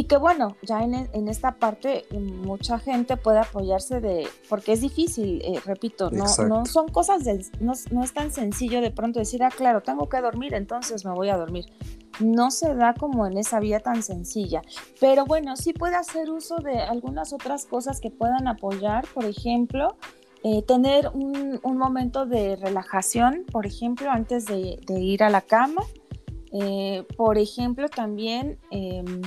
y 0.00 0.04
que 0.04 0.16
bueno, 0.16 0.56
ya 0.62 0.82
en, 0.82 0.94
en, 0.94 1.28
esta 1.28 1.56
parte 1.56 2.06
mucha 2.10 2.78
gente 2.78 3.18
puede 3.18 3.40
apoyarse 3.40 4.00
de, 4.00 4.26
porque 4.48 4.72
es 4.72 4.80
difícil, 4.80 5.42
eh, 5.44 5.60
repito, 5.66 6.10
no, 6.10 6.24
no, 6.48 6.64
son 6.64 6.88
cosas, 6.88 7.24
de, 7.24 7.44
no, 7.60 7.74
no, 7.90 8.02
es 8.02 8.14
tan 8.14 8.30
sencillo 8.30 8.80
de 8.80 8.92
pronto 8.92 9.18
decir, 9.18 9.42
ah, 9.42 9.50
claro, 9.54 9.82
tengo 9.82 10.08
que 10.08 10.18
dormir, 10.22 10.54
entonces 10.54 11.04
me 11.04 11.12
voy 11.12 11.28
a 11.28 11.36
dormir. 11.36 11.66
No 12.18 12.50
se 12.50 12.74
da 12.74 12.94
como 12.94 13.26
en 13.26 13.36
esa 13.36 13.60
vía 13.60 13.80
tan 13.80 14.02
sencilla, 14.02 14.62
pero 15.00 15.26
bueno, 15.26 15.54
sí 15.58 15.74
puede 15.74 15.96
hacer 15.96 16.30
uso 16.30 16.56
de 16.56 16.78
algunas 16.78 17.34
otras 17.34 17.66
cosas 17.66 18.00
que 18.00 18.10
puedan 18.10 18.48
apoyar, 18.48 19.04
por 19.12 19.26
ejemplo, 19.26 19.98
eh, 20.44 20.62
tener 20.62 21.10
un, 21.12 21.60
un, 21.62 21.76
momento 21.76 22.24
de 22.24 22.56
relajación, 22.56 23.44
por 23.52 23.66
ejemplo, 23.66 24.10
antes 24.10 24.46
de, 24.46 24.80
de 24.86 24.98
ir 24.98 25.22
a 25.22 25.28
la 25.28 25.42
cama. 25.42 25.82
Eh, 26.52 27.06
por 27.16 27.38
ejemplo, 27.38 27.88
también 27.88 28.58
em, 28.70 29.22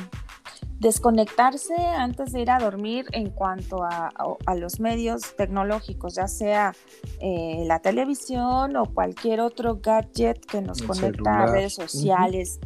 desconectarse 0.84 1.74
antes 1.76 2.34
de 2.34 2.42
ir 2.42 2.52
a 2.52 2.60
dormir 2.60 3.06
en 3.14 3.30
cuanto 3.30 3.84
a, 3.84 4.12
los 4.56 4.80
medios 4.80 5.36
tecnológicos, 5.36 6.16
ya 6.16 6.28
sea 6.28 6.74
eh, 7.20 7.64
la 7.66 7.80
televisión 7.80 8.76
o 8.76 8.86
cualquier 8.94 9.40
otro 9.40 9.80
gadget 9.82 10.46
que 10.46 10.62
nos 10.62 10.82
conecta 10.84 11.44
a 11.44 11.46
redes 11.48 11.74
sociales, 11.74 12.60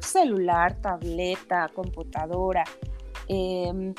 celular, 0.00 0.80
tableta, 0.80 1.68
computadora. 1.74 2.64
Em, 3.28 3.92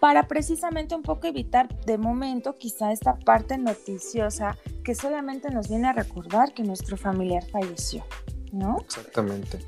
para 0.00 0.28
precisamente 0.28 0.94
un 0.94 1.02
poco 1.02 1.26
evitar 1.26 1.68
de 1.84 1.98
momento 1.98 2.56
quizá 2.56 2.92
esta 2.92 3.16
parte 3.18 3.58
noticiosa 3.58 4.56
que 4.84 4.94
solamente 4.94 5.50
nos 5.50 5.68
viene 5.68 5.88
a 5.88 5.92
recordar 5.92 6.52
que 6.52 6.62
nuestro 6.62 6.96
familiar 6.96 7.44
falleció. 7.50 8.04
¿No? 8.52 8.78
Exactamente. 8.84 9.58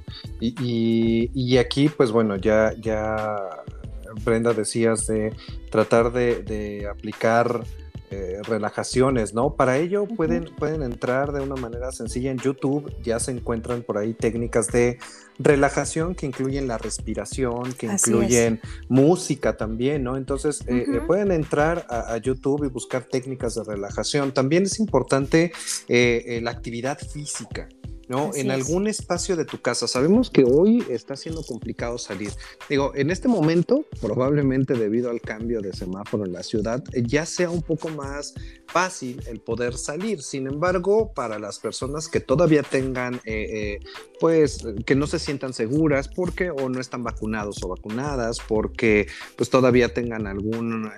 Y, 0.41 1.57
aquí, 1.59 1.89
pues 1.89 2.11
bueno, 2.11 2.37
ya, 2.37 2.75
ya 2.81 3.49
Brenda 4.25 4.53
decías 4.53 5.07
de 5.07 5.35
tratar 5.71 6.13
de, 6.13 6.87
aplicar 6.91 7.63
eh, 8.13 8.41
relajaciones, 8.43 9.35
¿no? 9.35 9.55
Para 9.55 9.79
ello 9.79 10.05
pueden, 10.05 10.47
pueden 10.59 10.83
entrar 10.83 11.31
de 11.31 11.43
una 11.43 11.55
manera 11.55 11.93
sencilla 11.93 12.33
en 12.33 12.39
YouTube, 12.39 12.93
ya 13.05 13.21
se 13.21 13.31
encuentran 13.31 13.83
por 13.83 13.99
ahí 13.99 14.15
técnicas 14.15 14.67
de 14.67 14.99
relajación 15.39 16.17
que 16.17 16.27
incluyen 16.27 16.67
la 16.67 16.77
respiración, 16.77 17.73
que 17.75 17.87
incluyen 17.87 18.61
música 18.89 19.57
también, 19.57 20.03
¿no? 20.03 20.17
Entonces 20.17 20.63
eh, 20.67 20.87
eh, 20.93 21.01
pueden 21.07 21.31
entrar 21.31 21.87
a, 21.89 22.17
YouTube 22.17 22.65
y 22.65 22.69
buscar 22.69 23.05
técnicas 23.05 23.55
de 23.55 23.63
relajación. 23.63 24.33
También 24.33 24.65
es 24.65 24.81
importante 24.81 25.53
la 25.89 26.51
actividad 26.51 26.99
física. 26.99 27.69
¿No? 28.11 28.33
en 28.35 28.51
algún 28.51 28.89
espacio 28.89 29.37
de 29.37 29.45
tu 29.45 29.63
casa. 29.63 29.87
Sabemos 29.87 30.31
que 30.31 30.43
hoy 30.43 30.85
está 30.91 31.15
siendo 31.15 31.45
complicado 31.45 31.97
salir. 31.97 32.33
Digo, 32.69 32.93
en 32.97 33.09
este 33.09 33.29
momento, 33.29 33.85
probablemente 34.01 34.75
debido 34.75 35.11
al 35.11 35.21
cambio 35.21 35.61
de 35.61 35.73
semáforo 35.73 36.27
en 36.27 36.33
la 36.33 36.43
ciudad, 36.43 36.83
eh, 36.93 37.05
ya 37.07 37.25
sea 37.25 37.51
un 37.51 37.63
poco 37.63 37.89
más 37.89 38.35
fácil 38.67 39.23
el 39.29 39.41
poder 39.41 39.75
salir. 39.75 40.23
Sin 40.23 40.49
embargo, 40.49 41.13
para 41.15 41.39
las 41.39 41.61
personas 41.61 42.09
que 42.09 42.19
todavía 42.19 42.65
tengan, 42.65 43.15
eh, 43.25 43.79
eh, 43.79 43.81
pues, 44.19 44.65
que 44.85 44.97
no 44.97 45.07
se 45.07 45.21
sientan 45.21 45.53
seguras 45.53 46.09
porque 46.09 46.51
o 46.51 46.69
no 46.69 46.81
están 46.81 47.05
vacunados 47.05 47.63
o 47.63 47.69
vacunadas, 47.69 48.39
porque 48.41 49.07
pues 49.37 49.51
todavía 49.51 49.95
tengan 49.95 50.27
algún, 50.27 50.91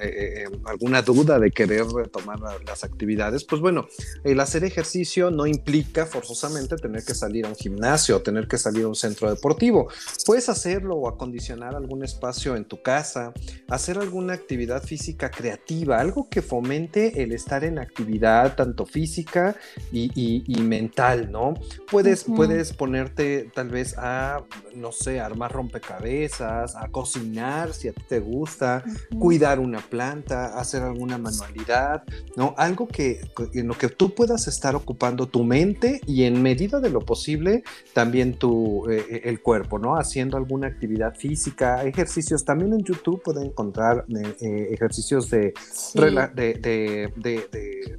alguna 0.64 1.02
duda 1.02 1.38
de 1.38 1.50
querer 1.50 1.84
retomar 1.86 2.38
las 2.66 2.84
actividades, 2.84 3.44
pues 3.44 3.60
bueno, 3.60 3.86
el 4.24 4.40
hacer 4.40 4.64
ejercicio 4.64 5.30
no 5.30 5.46
implica 5.46 6.06
forzosamente 6.06 6.76
tener 6.76 7.01
que 7.04 7.14
salir 7.14 7.46
a 7.46 7.48
un 7.48 7.56
gimnasio 7.56 8.16
o 8.16 8.22
tener 8.22 8.48
que 8.48 8.58
salir 8.58 8.84
a 8.84 8.88
un 8.88 8.94
centro 8.94 9.30
deportivo. 9.30 9.88
Puedes 10.26 10.48
hacerlo 10.48 10.96
o 10.96 11.08
acondicionar 11.08 11.74
algún 11.74 12.04
espacio 12.04 12.56
en 12.56 12.64
tu 12.64 12.82
casa, 12.82 13.32
hacer 13.68 13.98
alguna 13.98 14.34
actividad 14.34 14.82
física 14.82 15.30
creativa, 15.30 16.00
algo 16.00 16.28
que 16.28 16.42
fomente 16.42 17.22
el 17.22 17.32
estar 17.32 17.64
en 17.64 17.78
actividad 17.78 18.56
tanto 18.56 18.86
física 18.86 19.56
y, 19.90 20.42
mental, 20.62 21.30
¿no? 21.30 21.54
Puedes, 21.90 22.24
puedes 22.24 22.72
ponerte 22.72 23.50
tal 23.54 23.68
vez 23.68 23.94
a, 23.98 24.44
no 24.74 24.92
sé, 24.92 25.20
armar 25.20 25.52
rompecabezas, 25.52 26.76
a 26.76 26.88
cocinar 26.88 27.72
si 27.74 27.88
a 27.88 27.92
ti 27.92 28.02
te 28.08 28.20
gusta, 28.20 28.84
cuidar 29.18 29.58
una 29.58 29.80
planta, 29.80 30.58
hacer 30.58 30.82
alguna 30.82 31.18
manualidad, 31.18 32.02
¿no? 32.36 32.54
Algo 32.56 32.86
que 32.88 33.20
en 33.54 33.68
lo 33.68 33.76
que 33.76 33.88
tú 33.88 34.14
puedas 34.14 34.46
estar 34.48 34.76
ocupando 34.76 35.26
tu 35.26 35.44
mente 35.44 36.00
y 36.06 36.24
en 36.24 36.42
medida 36.42 36.80
de 36.80 36.90
lo 36.92 37.00
posible 37.00 37.64
también 37.92 38.34
tu, 38.34 38.88
eh, 38.90 39.22
el 39.24 39.42
cuerpo, 39.42 39.78
¿no? 39.78 39.96
Haciendo 39.96 40.36
alguna 40.36 40.68
actividad 40.68 41.14
física, 41.14 41.84
ejercicios. 41.84 42.44
También 42.44 42.72
en 42.72 42.82
YouTube 42.84 43.22
pueden 43.22 43.46
encontrar 43.46 44.04
eh, 44.08 44.36
eh, 44.40 44.68
ejercicios 44.72 45.30
de, 45.30 45.52
de, 45.94 47.12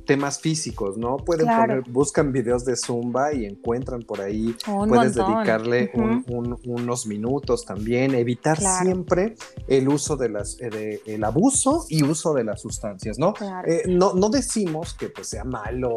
temas 0.06 0.40
físicos, 0.40 0.98
¿no? 0.98 1.18
Pueden 1.18 1.48
poner, 1.48 1.84
buscan 1.90 2.32
videos 2.32 2.66
de 2.66 2.76
Zumba 2.76 3.34
y 3.34 3.46
encuentran 3.46 4.02
por 4.02 4.22
ahí, 4.22 4.56
puedes 4.88 5.16
dedicarle 5.16 5.92
unos 6.28 7.06
minutos 7.06 7.66
también, 7.66 8.16
evitar 8.16 8.60
siempre 8.60 9.36
el 9.68 9.90
uso 9.90 10.16
de 10.16 10.30
las, 10.30 10.58
eh, 10.60 11.02
el 11.06 11.24
abuso 11.24 11.86
y 11.90 12.04
uso 12.04 12.34
de 12.34 12.44
las 12.44 12.62
sustancias, 12.62 13.18
¿no? 13.18 13.34
no, 13.88 14.14
no 14.14 14.30
decimos 14.30 14.94
que 14.94 15.10
pues 15.10 15.28
sea 15.28 15.44
malo 15.44 15.96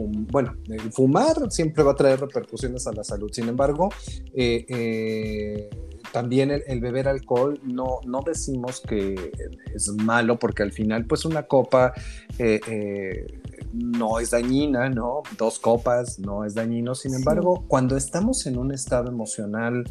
bueno, 0.00 0.56
el 0.68 0.92
fumar 0.92 1.50
siempre 1.50 1.82
va 1.82 1.92
a 1.92 1.94
traer 1.94 2.28
repercusiones 2.32 2.86
a 2.86 2.92
la 2.92 3.04
salud. 3.04 3.30
Sin 3.32 3.48
embargo, 3.48 3.90
eh, 4.34 5.68
también 6.12 6.50
el, 6.50 6.80
beber 6.80 7.08
alcohol 7.08 7.58
no, 7.64 8.00
no 8.04 8.22
decimos 8.22 8.80
que 8.80 9.32
es 9.74 9.88
malo 9.88 10.38
porque 10.38 10.62
al 10.62 10.70
final 10.70 11.06
pues 11.06 11.24
una 11.24 11.44
copa 11.44 11.94
eh, 12.38 12.60
eh, 12.68 13.26
no 13.72 14.18
es 14.20 14.30
dañina, 14.30 14.90
¿no? 14.90 15.22
Dos 15.38 15.58
copas 15.58 16.18
no 16.18 16.44
es 16.44 16.54
dañino. 16.54 16.94
Sin 16.94 17.14
embargo, 17.14 17.64
cuando 17.66 17.96
estamos 17.96 18.46
en 18.46 18.58
un 18.58 18.72
estado 18.72 19.08
emocional 19.08 19.84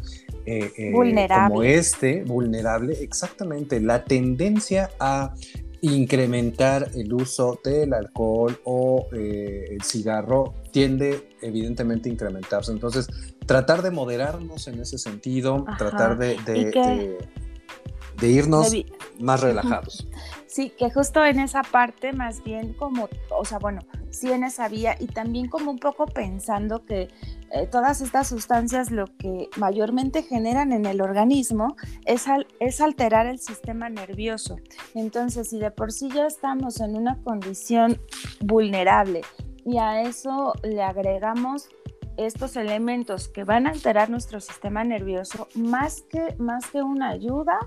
eh, 0.46 0.92
como 0.92 1.64
este, 1.64 2.22
vulnerable, 2.22 2.92
exactamente, 3.02 3.80
la 3.80 4.04
tendencia 4.04 4.90
a 5.00 5.34
incrementar 5.82 6.90
el 6.94 7.12
uso 7.12 7.58
del 7.62 7.92
alcohol 7.92 8.58
o 8.64 9.08
el 9.12 9.82
cigarro 9.82 10.54
tiende 10.70 11.30
evidentemente 11.42 12.08
a 12.08 12.12
incrementarse. 12.12 12.70
Entonces, 12.70 13.08
tratar 13.46 13.82
de 13.82 13.90
moderarnos 13.90 14.68
en 14.68 14.80
ese 14.80 14.96
sentido, 14.96 15.64
tratar 15.76 16.16
de, 16.16 16.36
de, 16.46 18.28
irnos 18.28 18.72
más 19.18 19.40
relajados. 19.40 20.06
Sí, 20.52 20.68
que 20.68 20.90
justo 20.90 21.24
en 21.24 21.40
esa 21.40 21.62
parte, 21.62 22.12
más 22.12 22.44
bien 22.44 22.74
como, 22.74 23.08
o 23.30 23.42
sea, 23.42 23.58
bueno, 23.58 23.80
sí 24.10 24.30
en 24.30 24.44
esa 24.44 24.68
vía 24.68 24.96
y 25.00 25.06
también 25.06 25.48
como 25.48 25.70
un 25.70 25.78
poco 25.78 26.04
pensando 26.04 26.84
que 26.84 27.08
eh, 27.52 27.66
todas 27.70 28.02
estas 28.02 28.28
sustancias 28.28 28.90
lo 28.90 29.06
que 29.16 29.48
mayormente 29.56 30.22
generan 30.22 30.72
en 30.72 30.84
el 30.84 31.00
organismo 31.00 31.74
es, 32.04 32.26
es 32.60 32.82
alterar 32.82 33.24
el 33.24 33.38
sistema 33.38 33.88
nervioso. 33.88 34.58
Entonces, 34.94 35.48
si 35.48 35.58
de 35.58 35.70
por 35.70 35.90
sí 35.90 36.10
ya 36.14 36.26
estamos 36.26 36.82
en 36.82 36.96
una 36.96 37.16
condición 37.22 37.98
vulnerable 38.42 39.22
y 39.64 39.78
a 39.78 40.02
eso 40.02 40.52
le 40.62 40.82
agregamos 40.82 41.70
estos 42.18 42.56
elementos 42.56 43.26
que 43.26 43.44
van 43.44 43.66
a 43.66 43.70
alterar 43.70 44.10
nuestro 44.10 44.38
sistema 44.38 44.84
nervioso, 44.84 45.48
más 45.54 46.02
que, 46.02 46.34
más 46.36 46.66
que 46.66 46.82
una 46.82 47.08
ayuda, 47.08 47.58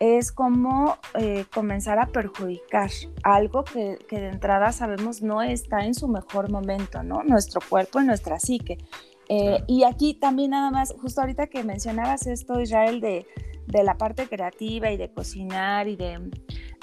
es 0.00 0.32
como 0.32 0.96
eh, 1.14 1.44
comenzar 1.54 1.98
a 1.98 2.06
perjudicar 2.06 2.90
algo 3.22 3.64
que, 3.64 3.98
de 4.10 4.28
entrada 4.28 4.72
sabemos 4.72 5.20
no 5.20 5.42
está 5.42 5.84
en 5.84 5.94
su 5.94 6.08
mejor 6.08 6.50
momento, 6.50 7.02
¿no? 7.02 7.22
Nuestro 7.22 7.60
cuerpo 7.60 8.00
y 8.00 8.06
nuestra 8.06 8.40
psique. 8.40 8.78
Eh, 9.28 9.62
y 9.68 9.84
aquí 9.84 10.14
también 10.14 10.52
nada 10.52 10.70
más, 10.70 10.94
justo 11.00 11.20
ahorita 11.20 11.48
que 11.48 11.62
mencionabas 11.64 12.26
esto, 12.26 12.60
Israel, 12.60 13.00
de, 13.02 13.26
de 13.66 13.84
la 13.84 13.98
parte 13.98 14.26
creativa 14.26 14.90
y 14.90 14.96
de 14.96 15.12
cocinar 15.12 15.86
y 15.86 15.96
de, 15.96 16.30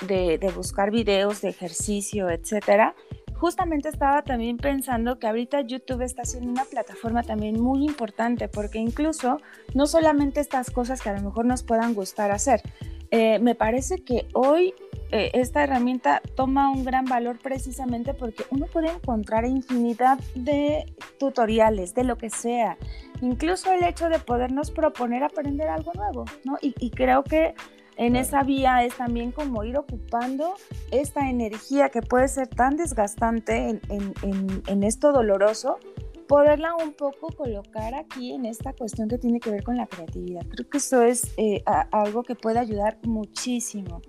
de, 0.05 0.37
de 0.37 0.51
buscar 0.51 0.91
videos 0.91 1.41
de 1.41 1.49
ejercicio, 1.49 2.29
etcétera, 2.29 2.95
justamente 3.33 3.89
estaba 3.89 4.21
también 4.21 4.57
pensando 4.57 5.17
que 5.17 5.25
ahorita 5.25 5.61
YouTube 5.61 6.03
está 6.03 6.23
siendo 6.23 6.51
una 6.51 6.65
plataforma 6.65 7.23
también 7.23 7.59
muy 7.59 7.83
importante 7.83 8.47
porque 8.47 8.77
incluso 8.77 9.39
no 9.73 9.87
solamente 9.87 10.39
estas 10.39 10.69
cosas 10.69 11.01
que 11.01 11.09
a 11.09 11.13
lo 11.13 11.21
mejor 11.23 11.45
nos 11.45 11.63
puedan 11.63 11.93
gustar 11.93 12.31
hacer, 12.31 12.61
eh, 13.11 13.39
me 13.39 13.55
parece 13.55 14.03
que 14.03 14.27
hoy 14.33 14.73
eh, 15.11 15.31
esta 15.33 15.63
herramienta 15.63 16.21
toma 16.35 16.69
un 16.69 16.83
gran 16.83 17.05
valor 17.05 17.39
precisamente 17.39 18.13
porque 18.13 18.43
uno 18.49 18.65
puede 18.65 18.89
encontrar 18.89 19.45
infinidad 19.45 20.19
de 20.35 20.93
tutoriales, 21.19 21.93
de 21.93 22.03
lo 22.03 22.17
que 22.17 22.29
sea, 22.29 22.77
incluso 23.21 23.71
el 23.71 23.83
hecho 23.83 24.09
de 24.09 24.19
podernos 24.19 24.71
proponer 24.71 25.23
aprender 25.23 25.69
algo 25.69 25.91
nuevo, 25.93 26.25
¿no? 26.43 26.57
y 26.61 26.89
creo 26.91 27.23
que 27.23 27.55
en 27.97 28.15
esa 28.15 28.43
vía 28.43 28.83
es 28.83 28.95
también 28.95 29.31
como 29.31 29.63
ir 29.63 29.77
ocupando 29.77 30.53
esta 30.91 31.29
energía 31.29 31.89
que 31.89 32.01
puede 32.01 32.27
ser 32.27 32.47
tan 32.47 32.77
desgastante 32.77 33.81
en, 33.89 34.83
esto 34.83 35.11
doloroso, 35.11 35.79
poderla 36.27 36.75
un 36.75 36.93
poco 36.93 37.27
colocar 37.27 37.95
aquí 37.95 38.33
en 38.33 38.45
esta 38.45 38.73
cuestión 38.73 39.07
que 39.07 39.17
tiene 39.17 39.39
que 39.39 39.49
ver 39.49 39.63
con 39.63 39.77
la 39.77 39.87
creatividad. 39.87 40.45
Creo 40.47 40.69
que 40.69 40.77
eso 40.77 41.01
es 41.01 41.31
eh, 41.37 41.63
algo 41.91 42.23
que 42.23 42.35
puede 42.35 42.59
ayudar 42.59 42.97
muchísimo. 43.03 44.01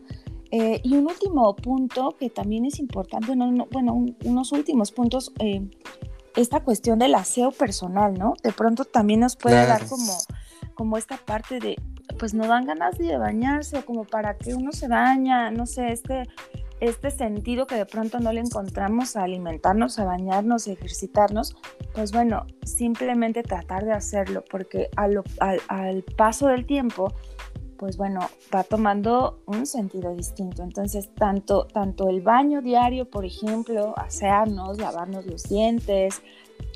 Eh, 0.50 0.81
y 0.83 0.96
un 0.96 1.07
último 1.07 1.54
punto 1.57 2.16
que 2.18 2.31
también 2.31 2.64
es 2.64 2.78
importante, 2.78 3.35
bueno, 3.70 4.07
unos 4.24 4.52
últimos 4.52 4.92
puntos, 4.92 5.33
eh, 5.40 5.68
esta 6.37 6.61
cuestión 6.61 6.98
del 6.98 7.14
aseo 7.14 7.50
personal, 7.50 8.14
¿no? 8.14 8.35
De 8.42 8.52
pronto 8.52 8.85
también 8.85 9.20
nos 9.20 9.37
puede 9.37 9.66
dar 9.66 9.87
como, 9.87 10.16
como 10.74 10.96
esta 10.96 11.18
parte 11.18 11.59
de, 11.59 11.76
pues 12.18 12.33
no 12.33 12.46
dan 12.46 12.64
ganas 12.64 12.96
de 12.96 13.18
bañarse 13.18 13.78
o 13.78 13.85
como 13.85 14.04
para 14.04 14.38
que 14.38 14.54
uno 14.54 14.72
se 14.72 14.88
baña, 14.88 15.50
no 15.50 15.66
sé, 15.66 15.92
este, 15.92 16.22
este 16.80 17.10
sentido 17.10 17.66
que 17.66 17.74
de 17.74 17.86
pronto 17.86 18.20
no 18.20 18.32
le 18.32 18.40
encontramos 18.40 19.16
a 19.16 19.24
alimentarnos, 19.24 19.98
a 19.98 20.04
bañarnos, 20.04 20.68
a 20.68 20.72
ejercitarnos, 20.72 21.56
pues 21.94 22.12
bueno, 22.12 22.46
simplemente 22.62 23.42
tratar 23.42 23.84
de 23.84 23.92
hacerlo, 23.92 24.44
porque 24.50 24.88
al, 24.96 25.22
al, 25.68 26.02
paso 26.16 26.48
del 26.48 26.66
tiempo, 26.66 27.12
pues 27.76 27.96
bueno, 27.96 28.20
va 28.54 28.64
tomando 28.64 29.42
un 29.46 29.66
sentido 29.66 30.14
distinto. 30.14 30.62
Entonces, 30.62 31.12
tanto, 31.14 31.66
tanto 31.66 32.08
el 32.08 32.20
baño 32.20 32.62
diario, 32.62 33.08
por 33.08 33.24
ejemplo, 33.24 33.94
asearnos, 33.96 34.78
lavarnos 34.78 35.26
los 35.26 35.44
dientes, 35.44 36.22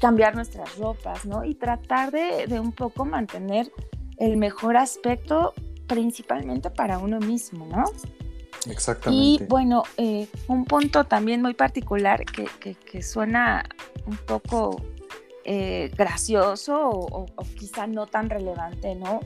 cambiar 0.01 0.35
nuestras 0.35 0.77
ropas, 0.79 1.25
¿no? 1.25 1.45
Y 1.45 1.55
tratar 1.55 2.11
de, 2.11 2.47
de 2.47 2.61
un 2.61 2.73
poco 2.73 3.05
mantener 3.05 3.71
el 4.19 4.37
mejor 4.37 4.77
aspecto 4.77 5.55
principalmente 5.87 6.71
para 6.71 6.99
uno 6.99 7.19
mismo, 7.19 7.67
¿no? 7.67 7.85
Exactamente. 8.71 9.45
Y 9.45 9.47
bueno, 9.47 9.83
eh, 9.97 10.29
un 10.49 10.65
punto 10.65 11.05
también 11.05 11.43
muy 11.43 11.55
particular 11.55 12.25
que, 12.25 13.03
suena 13.03 13.65
un 14.07 14.17
poco 14.17 14.81
eh, 15.45 15.91
gracioso 15.97 16.79
o, 16.79 17.27
quizá 17.59 17.87
no 17.87 18.07
tan 18.07 18.31
relevante, 18.31 18.95
¿no? 18.95 19.21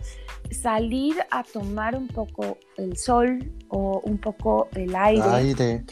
Salir 0.50 1.16
a 1.30 1.42
tomar 1.42 1.96
un 1.96 2.08
poco 2.08 2.58
el 2.76 2.96
sol 2.96 3.52
o 3.68 4.00
un 4.04 4.18
poco 4.18 4.68
el 4.74 4.94
aire. 4.94 5.22
Aire. 5.22 5.84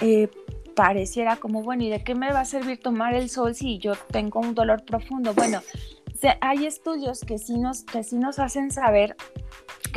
Eh, 0.00 0.28
pareciera 0.74 1.36
como, 1.36 1.62
bueno, 1.62 1.84
¿y 1.84 1.90
de 1.90 2.02
qué 2.02 2.14
me 2.14 2.32
va 2.32 2.40
a 2.40 2.44
servir 2.44 2.80
tomar 2.80 3.14
el 3.14 3.28
sol 3.28 3.54
si 3.54 3.78
yo 3.78 3.94
tengo 4.10 4.40
un 4.40 4.54
dolor 4.54 4.84
profundo? 4.84 5.34
Bueno, 5.34 5.60
hay 6.40 6.66
estudios 6.66 7.20
que 7.20 7.38
sí 7.38 7.58
nos, 7.58 7.82
que 7.82 8.02
sí 8.02 8.16
nos 8.16 8.38
hacen 8.38 8.70
saber 8.70 9.16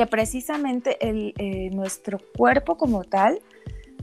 que 0.02 0.08
precisamente 0.08 0.98
el, 1.08 1.36
eh, 1.38 1.70
nuestro 1.70 2.18
cuerpo 2.36 2.76
como 2.76 3.04
tal, 3.04 3.40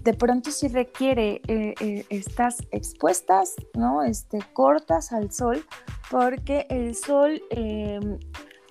de 0.05 0.15
pronto 0.15 0.53
sí 0.53 0.69
requiere 0.69 1.41
eh, 1.49 1.75
eh, 1.81 2.05
estas 2.09 2.59
expuestas, 2.71 3.57
¿no? 3.75 4.05
Este, 4.05 4.39
cortas 4.53 5.13
al 5.13 5.33
sol, 5.33 5.65
porque 6.09 6.67
el 6.71 6.95
sol 6.95 7.43
em, 7.51 8.17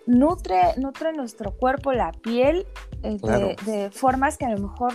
nutre, 0.05 0.77
nutre 0.77 1.11
nuestro 1.11 1.51
cuerpo, 1.51 1.91
la 1.91 2.13
piel, 2.13 2.65
de, 3.01 3.89
formas 3.91 4.37
que 4.37 4.45
a 4.45 4.49
lo 4.51 4.69
mejor 4.69 4.93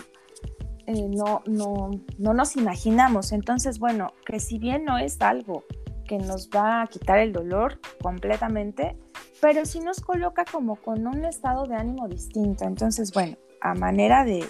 no, 0.87 1.43
no, 1.45 1.91
no 2.17 2.33
nos 2.33 2.57
imaginamos. 2.57 3.33
Entonces, 3.33 3.79
bueno, 3.79 4.15
que 4.25 4.41
si 4.41 4.59
bien 4.59 4.87
no 4.87 4.97
es 4.97 5.21
algo 5.21 5.65
que 6.07 6.17
nos 6.17 6.49
va 6.49 6.81
a 6.81 6.87
quitar 6.87 7.19
el 7.19 7.35
dolor 7.35 7.79
completamente, 8.01 8.97
pero 9.43 9.67
sí 9.67 9.81
nos 9.81 10.01
coloca 10.01 10.45
como 10.45 10.77
con 10.77 11.05
un 11.05 11.25
estado 11.25 11.67
de 11.67 11.75
ánimo 11.75 12.07
distinto. 12.07 12.65
Entonces, 12.65 13.11
bueno, 13.13 13.37
a 13.61 13.75
manera 13.75 14.25
de 14.25 14.49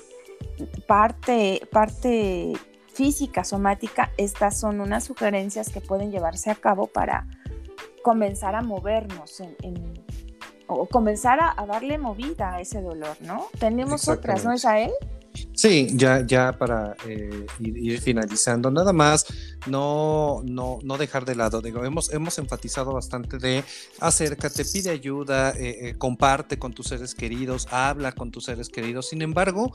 parte, 0.86 1.66
parte 1.72 2.52
física, 2.92 3.42
somática, 3.42 4.12
estas 4.18 4.60
son 4.60 4.82
unas 4.82 5.04
sugerencias 5.04 5.70
que 5.70 5.80
pueden 5.80 6.10
llevarse 6.12 6.50
a 6.50 6.56
cabo 6.56 6.88
para 6.88 7.26
comenzar 8.02 8.54
a 8.54 8.60
movernos 8.60 9.40
en, 9.40 10.04
o 10.66 10.84
comenzar 10.84 11.38
a, 11.40 11.64
darle 11.64 11.96
movida 11.96 12.56
a 12.56 12.60
ese 12.60 12.82
dolor, 12.82 13.16
¿no? 13.22 13.46
Tenemos 13.58 14.06
otras, 14.08 14.44
¿no, 14.44 14.52
Israel? 14.52 14.90
Sí, 15.54 15.88
ya, 15.94 16.26
ya 16.26 16.52
para 16.52 16.94
eh, 17.08 17.46
ir, 17.60 17.98
finalizando, 17.98 18.70
nada 18.70 18.92
más 18.92 19.24
no, 19.66 20.42
no, 20.44 20.78
no 20.82 20.98
dejar 20.98 21.24
de 21.24 21.34
lado. 21.34 21.60
Digo, 21.60 21.84
hemos, 21.84 22.12
hemos 22.12 22.38
enfatizado 22.38 22.92
bastante 22.92 23.38
de 23.38 23.64
acércate, 24.00 24.64
pide 24.64 24.90
ayuda, 24.90 25.50
eh, 25.50 25.88
eh, 25.88 25.94
comparte 25.98 26.58
con 26.58 26.72
tus 26.72 26.88
seres 26.88 27.14
queridos, 27.14 27.68
habla 27.70 28.12
con 28.12 28.30
tus 28.30 28.44
seres 28.44 28.68
queridos. 28.68 29.08
Sin 29.08 29.22
embargo, 29.22 29.72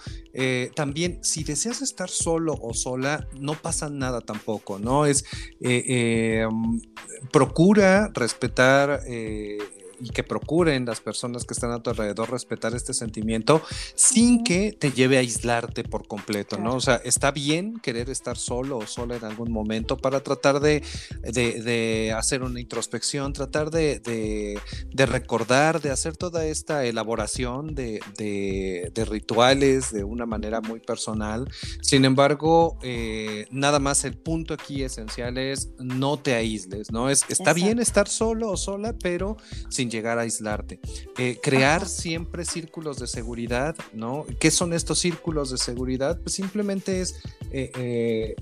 también 0.76 1.20
si 1.22 1.44
deseas 1.44 1.82
estar 1.82 2.10
solo 2.10 2.58
o 2.62 2.74
sola, 2.74 3.28
no 3.40 3.54
pasa 3.54 3.90
nada 3.90 4.22
tampoco, 4.22 4.80
¿no? 4.80 5.06
Es 5.06 5.26
mm, 5.60 6.80
procura 7.32 8.10
respetar 8.14 9.02
y 10.00 10.10
que 10.10 10.24
procuren 10.24 10.86
las 10.86 11.02
personas 11.02 11.46
que 11.46 11.54
están 11.54 11.72
a 11.72 11.82
tu 11.82 11.90
alrededor 11.90 12.32
respetar 12.32 12.76
este 12.76 12.94
sentimiento 12.94 13.62
sin 13.96 14.44
que 14.44 14.74
te 14.74 14.92
lleve 14.92 15.18
a 15.18 15.22
aislarte 15.22 15.84
por 15.84 16.08
completo, 16.08 16.58
¿no? 16.58 16.76
O 16.76 16.82
sea, 16.82 16.96
está 17.04 17.32
bien 17.32 17.80
querer 17.80 18.10
estar 18.10 18.38
solo 18.38 18.78
o 18.78 18.88
sola 18.88 19.16
en 19.16 19.26
algún 19.26 19.52
momento 19.52 19.98
para 19.98 20.22
tratar 20.22 20.60
de, 20.60 20.84
de, 21.24 22.14
hacer 22.16 22.44
una 22.44 22.60
introspección, 22.60 23.34
tratar 23.34 23.72
de, 23.72 24.00
de, 24.00 25.06
recordar, 25.06 25.82
de 25.82 25.92
hacer 25.92 26.18
toda 26.18 26.46
esta 26.46 26.86
elaboración 26.86 27.76
de, 27.76 28.02
rituales 29.10 29.92
de 29.92 30.04
una 30.04 30.26
manera 30.26 30.62
muy 30.62 30.80
personal. 30.80 31.50
Sin 31.82 32.06
embargo, 32.06 32.78
eh, 32.84 33.46
nada 33.52 33.80
más 33.80 34.04
el 34.04 34.18
punto 34.18 34.54
aquí 34.54 34.84
esencial 34.84 35.38
es 35.38 35.70
no 35.80 36.18
te 36.18 36.34
aísles, 36.34 36.92
¿no? 36.92 37.10
Es, 37.10 37.26
está 37.30 37.54
bien 37.54 37.80
estar 37.80 38.08
solo 38.08 38.52
o 38.52 38.58
sola, 38.58 38.94
pero 38.94 39.38
sin 39.70 39.87
llegar 39.90 40.18
a 40.18 40.22
aislarte. 40.22 40.80
Eh, 41.18 41.40
crear 41.42 41.88
siempre 41.88 42.46
círculos 42.46 43.00
de 43.00 43.08
seguridad, 43.08 43.76
¿no? 43.94 44.26
¿Qué 44.40 44.52
son 44.52 44.74
estos 44.74 45.00
círculos 45.00 45.52
de 45.52 45.58
seguridad? 45.58 46.20
Pues 46.22 46.36
simplemente 46.36 47.02
es... 47.02 47.22
Eh, 47.52 47.72
eh, 47.78 48.36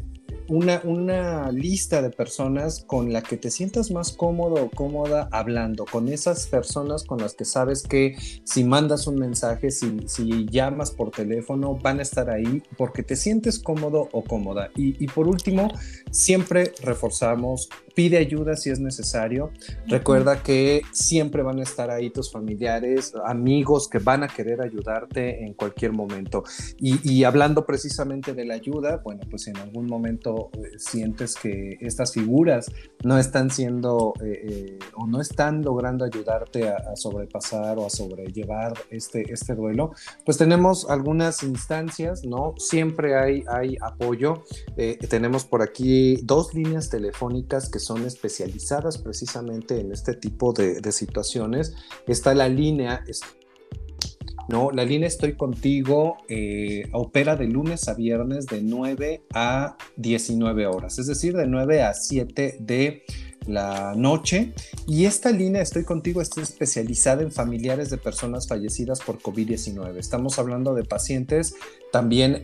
una, 0.47 0.81
una, 0.83 1.51
lista 1.51 2.01
de 2.01 2.11
personas 2.11 2.83
con 2.85 3.11
la 3.11 3.21
que 3.23 3.37
te 3.37 3.49
sientas 3.49 3.89
más 3.89 4.11
cómodo 4.11 4.63
o 4.63 4.69
cómoda 4.69 5.27
hablando, 5.31 5.85
con 5.85 6.07
esas 6.07 6.47
personas 6.47 7.03
con 7.03 7.19
las 7.19 7.33
que 7.33 7.45
sabes 7.45 7.83
que 7.83 8.15
si 8.43 8.63
mandas 8.63 9.07
un 9.07 9.15
mensaje, 9.15 9.71
si, 9.71 9.97
si 10.07 10.45
llamas 10.45 10.91
por 10.91 11.09
teléfono, 11.11 11.75
van 11.75 11.99
a 11.99 12.03
estar 12.03 12.29
ahí 12.29 12.61
porque 12.77 13.01
te 13.01 13.15
sientes 13.15 13.59
cómodo 13.59 14.09
o 14.11 14.23
cómoda. 14.23 14.69
Y, 14.75 15.03
y 15.03 15.07
por 15.07 15.27
último, 15.27 15.71
siempre 16.11 16.73
reforzamos 16.81 17.69
pide 17.95 18.17
ayuda 18.17 18.55
si 18.55 18.69
es 18.69 18.79
necesario. 18.79 19.51
Recuerda 19.87 20.43
que 20.43 20.81
siempre 20.91 21.41
van 21.41 21.59
a 21.59 21.63
estar 21.63 21.89
ahí 21.89 22.09
tus 22.09 22.31
familiares, 22.31 23.13
amigos 23.25 23.87
que 23.87 23.99
van 23.99 24.23
a 24.23 24.27
querer 24.27 24.61
ayudarte 24.61 25.43
en 25.43 25.53
cualquier 25.53 25.93
momento. 25.93 26.43
Y, 26.77 27.23
hablando 27.23 27.65
precisamente 27.65 28.33
de 28.33 28.45
la 28.45 28.55
ayuda, 28.55 29.01
bueno, 29.03 29.21
pues 29.29 29.43
si 29.43 29.49
en 29.49 29.57
algún 29.57 29.87
momento 29.87 30.49
eh, 30.53 30.77
sientes 30.77 31.35
que 31.35 31.77
estas 31.79 32.11
figuras 32.13 32.69
no 33.03 33.17
están 33.17 33.49
siendo 33.49 34.13
eh, 34.21 34.41
eh, 34.43 34.79
o 34.95 35.07
no 35.07 35.21
están 35.21 35.63
logrando 35.63 36.03
ayudarte 36.05 36.67
a, 36.67 36.95
sobrepasar 36.95 37.77
o 37.77 37.85
a 37.85 37.89
sobrellevar 37.89 38.73
este, 38.89 39.31
este 39.31 39.55
duelo, 39.55 39.93
pues 40.25 40.37
tenemos 40.37 40.89
algunas 40.89 41.43
instancias, 41.43 42.25
¿no? 42.25 42.53
Siempre 42.57 43.15
hay, 43.15 43.43
hay 43.47 43.77
apoyo. 43.81 44.43
tenemos 45.09 45.45
por 45.45 45.61
aquí 45.61 46.17
dos 46.23 46.53
líneas 46.53 46.89
telefónicas 46.89 47.69
que 47.69 47.79
son 47.85 48.05
especializadas 48.05 48.97
precisamente 48.97 49.79
en 49.79 49.91
este 49.91 50.13
tipo 50.13 50.53
de, 50.53 50.91
situaciones. 50.91 51.75
Está 52.07 52.33
la 52.33 52.49
línea, 52.49 53.03
no, 54.49 54.71
la 54.71 54.83
línea 54.83 55.07
Estoy 55.07 55.33
Contigo 55.33 56.17
eh, 56.27 56.89
opera 56.93 57.35
de 57.35 57.47
lunes 57.47 57.87
a 57.87 57.93
viernes 57.93 58.45
de 58.45 58.61
9 58.61 59.23
a 59.33 59.77
19 59.97 60.67
horas, 60.67 60.99
es 60.99 61.07
decir, 61.07 61.35
de 61.35 61.47
9 61.47 61.81
a 61.83 61.93
7 61.93 62.57
de 62.59 63.03
la 63.47 63.93
noche. 63.95 64.53
Y 64.87 65.05
esta 65.05 65.31
línea 65.31 65.61
Estoy 65.61 65.83
contigo 65.83 66.21
está 66.21 66.41
especializada 66.41 67.21
en 67.21 67.31
familiares 67.31 67.89
de 67.89 67.97
personas 67.97 68.47
fallecidas 68.47 68.99
por 69.01 69.19
COVID-19. 69.19 69.97
Estamos 69.97 70.39
hablando 70.39 70.73
de 70.73 70.83
pacientes 70.83 71.55
también 71.91 72.41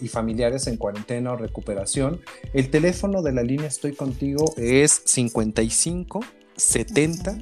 y 0.00 0.08
familiares 0.08 0.66
en 0.66 0.76
cuarentena 0.76 1.32
o 1.32 1.36
recuperación. 1.36 2.20
El 2.52 2.70
teléfono 2.70 3.22
de 3.22 3.32
la 3.32 3.42
línea 3.42 3.66
Estoy 3.66 3.94
contigo 3.94 4.54
es 4.56 5.02
55 5.04 6.20
70 6.56 7.38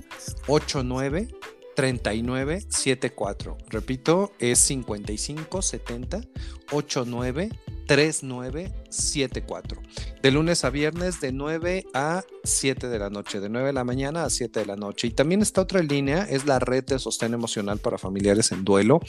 89 0.47 1.29
3974. 1.75 3.59
Repito, 3.69 4.33
es 4.39 4.59
55 4.61 5.63
70 5.63 6.21
89 6.71 7.51
3974. 8.95 9.83
De 10.23 10.31
lunes 10.31 10.65
a 10.65 10.71
viernes 10.71 11.21
de 11.21 11.33
9 11.33 11.87
a 11.93 12.25
7 12.45 12.89
de 12.89 12.99
la 12.99 13.11
noche, 13.11 13.41
de 13.41 13.49
9 13.49 13.69
de 13.69 13.73
la 13.73 13.85
mañana 13.85 14.25
a 14.25 14.31
7 14.31 14.61
de 14.61 14.67
la 14.67 14.77
noche. 14.77 15.09
Y 15.09 15.11
también 15.11 15.43
está 15.43 15.61
otra 15.63 15.83
línea, 15.83 16.27
es 16.29 16.47
la 16.47 16.59
red 16.59 16.85
de 16.85 16.99
sostén 16.99 17.35
emocional 17.35 17.79
para 17.79 17.99
familiares 17.99 18.53
en 18.53 18.65
duelo. 18.65 19.01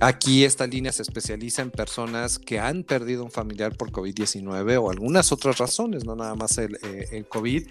Aquí 0.00 0.44
esta 0.44 0.66
línea 0.66 0.92
se 0.92 1.02
especializa 1.02 1.62
en 1.62 1.70
personas 1.70 2.38
que 2.38 2.58
han 2.58 2.82
perdido 2.82 3.24
un 3.24 3.30
familiar 3.30 3.76
por 3.76 3.92
COVID-19 3.92 4.80
o 4.82 4.90
algunas 4.90 5.32
otras 5.32 5.58
razones, 5.58 6.04
no 6.04 6.16
nada 6.16 6.34
más 6.34 6.58
el, 6.58 6.78
eh, 6.82 7.24
COVID. 7.28 7.66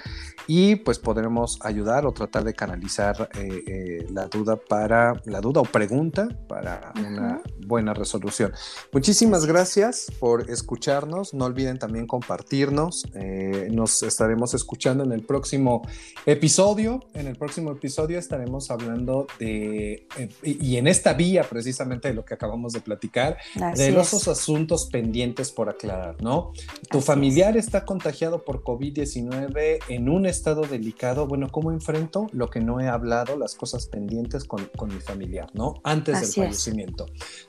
y 0.46 0.76
pues 0.76 0.98
podremos 0.98 1.58
ayudar 1.62 2.04
o 2.04 2.12
tratar 2.12 2.44
de 2.44 2.52
canalizar 2.52 3.30
eh, 3.38 3.64
eh, 3.66 4.06
la 4.10 4.26
duda 4.26 4.56
para 4.56 5.14
la 5.24 5.40
duda 5.40 5.62
o 5.62 5.64
pregunta 5.64 6.28
para 6.46 6.92
una 6.98 7.40
buena 7.66 7.94
resolución. 7.94 8.52
Muchísimas 8.92 9.46
gracias 9.46 10.12
por 10.20 10.50
escucharnos. 10.50 11.32
No 11.32 11.46
olviden 11.46 11.78
también 11.78 12.06
compartirnos. 12.06 13.06
Eh, 13.14 13.68
nos 13.72 14.02
estaremos 14.02 14.52
escuchando 14.52 15.04
en 15.04 15.12
el 15.12 15.22
próximo 15.22 15.88
episodio. 16.26 17.00
En 17.14 17.28
el 17.28 17.36
próximo 17.36 17.72
episodio 17.72 18.18
estaremos 18.18 18.70
hablando 18.70 19.26
de 19.38 20.06
y 20.42 20.76
en 20.76 20.86
esta 20.86 21.14
vía 21.14 21.44
precisamente 21.44 22.08
de 22.08 22.14
lo 22.14 22.26
que 22.26 22.34
acabamos 22.34 22.74
de 22.74 22.82
platicar, 22.82 23.38
de 23.74 23.90
los 23.90 24.28
asuntos 24.28 24.81
pendientes 24.86 25.50
por 25.50 25.68
aclarar, 25.68 26.22
¿no? 26.22 26.52
Tu 26.90 27.00
familiar 27.00 27.56
está 27.56 27.84
contagiado 27.84 28.44
por 28.44 28.62
COVID-19 28.62 29.78
en 29.88 30.08
un 30.08 30.26
estado 30.26 30.62
delicado. 30.62 31.26
Bueno, 31.26 31.48
¿cómo 31.50 31.72
enfrento 31.72 32.26
lo 32.32 32.50
que 32.50 32.60
no 32.60 32.80
he 32.80 32.88
hablado, 32.88 33.36
las 33.36 33.54
cosas 33.54 33.86
pendientes 33.86 34.44
con, 34.44 34.68
mi 34.88 35.00
familiar, 35.00 35.48
¿no? 35.54 35.74
Antes 35.84 36.20
del 36.20 36.44
fallecimiento. 36.44 37.06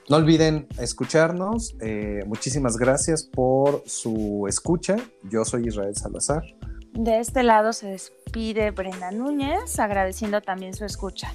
No 0.09 0.17
olviden 0.17 0.67
escucharnos. 0.79 1.75
Eh, 1.81 2.23
muchísimas 2.27 2.77
gracias 2.77 3.23
por 3.23 3.83
su 3.85 4.45
escucha. 4.47 4.97
Yo 5.29 5.45
soy 5.45 5.67
Israel 5.67 5.95
Salazar. 5.95 6.43
De 6.93 7.19
este 7.19 7.41
lado 7.41 7.73
se 7.73 7.87
despide 7.87 8.69
Brenda 8.71 9.11
Núñez, 9.11 9.79
agradeciendo 9.79 10.41
también 10.41 10.75
su 10.75 10.85
escucha. 10.85 11.33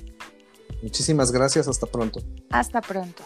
Muchísimas 0.82 1.32
gracias. 1.32 1.66
Hasta 1.66 1.86
pronto. 1.86 2.20
Hasta 2.50 2.80
pronto. 2.80 3.24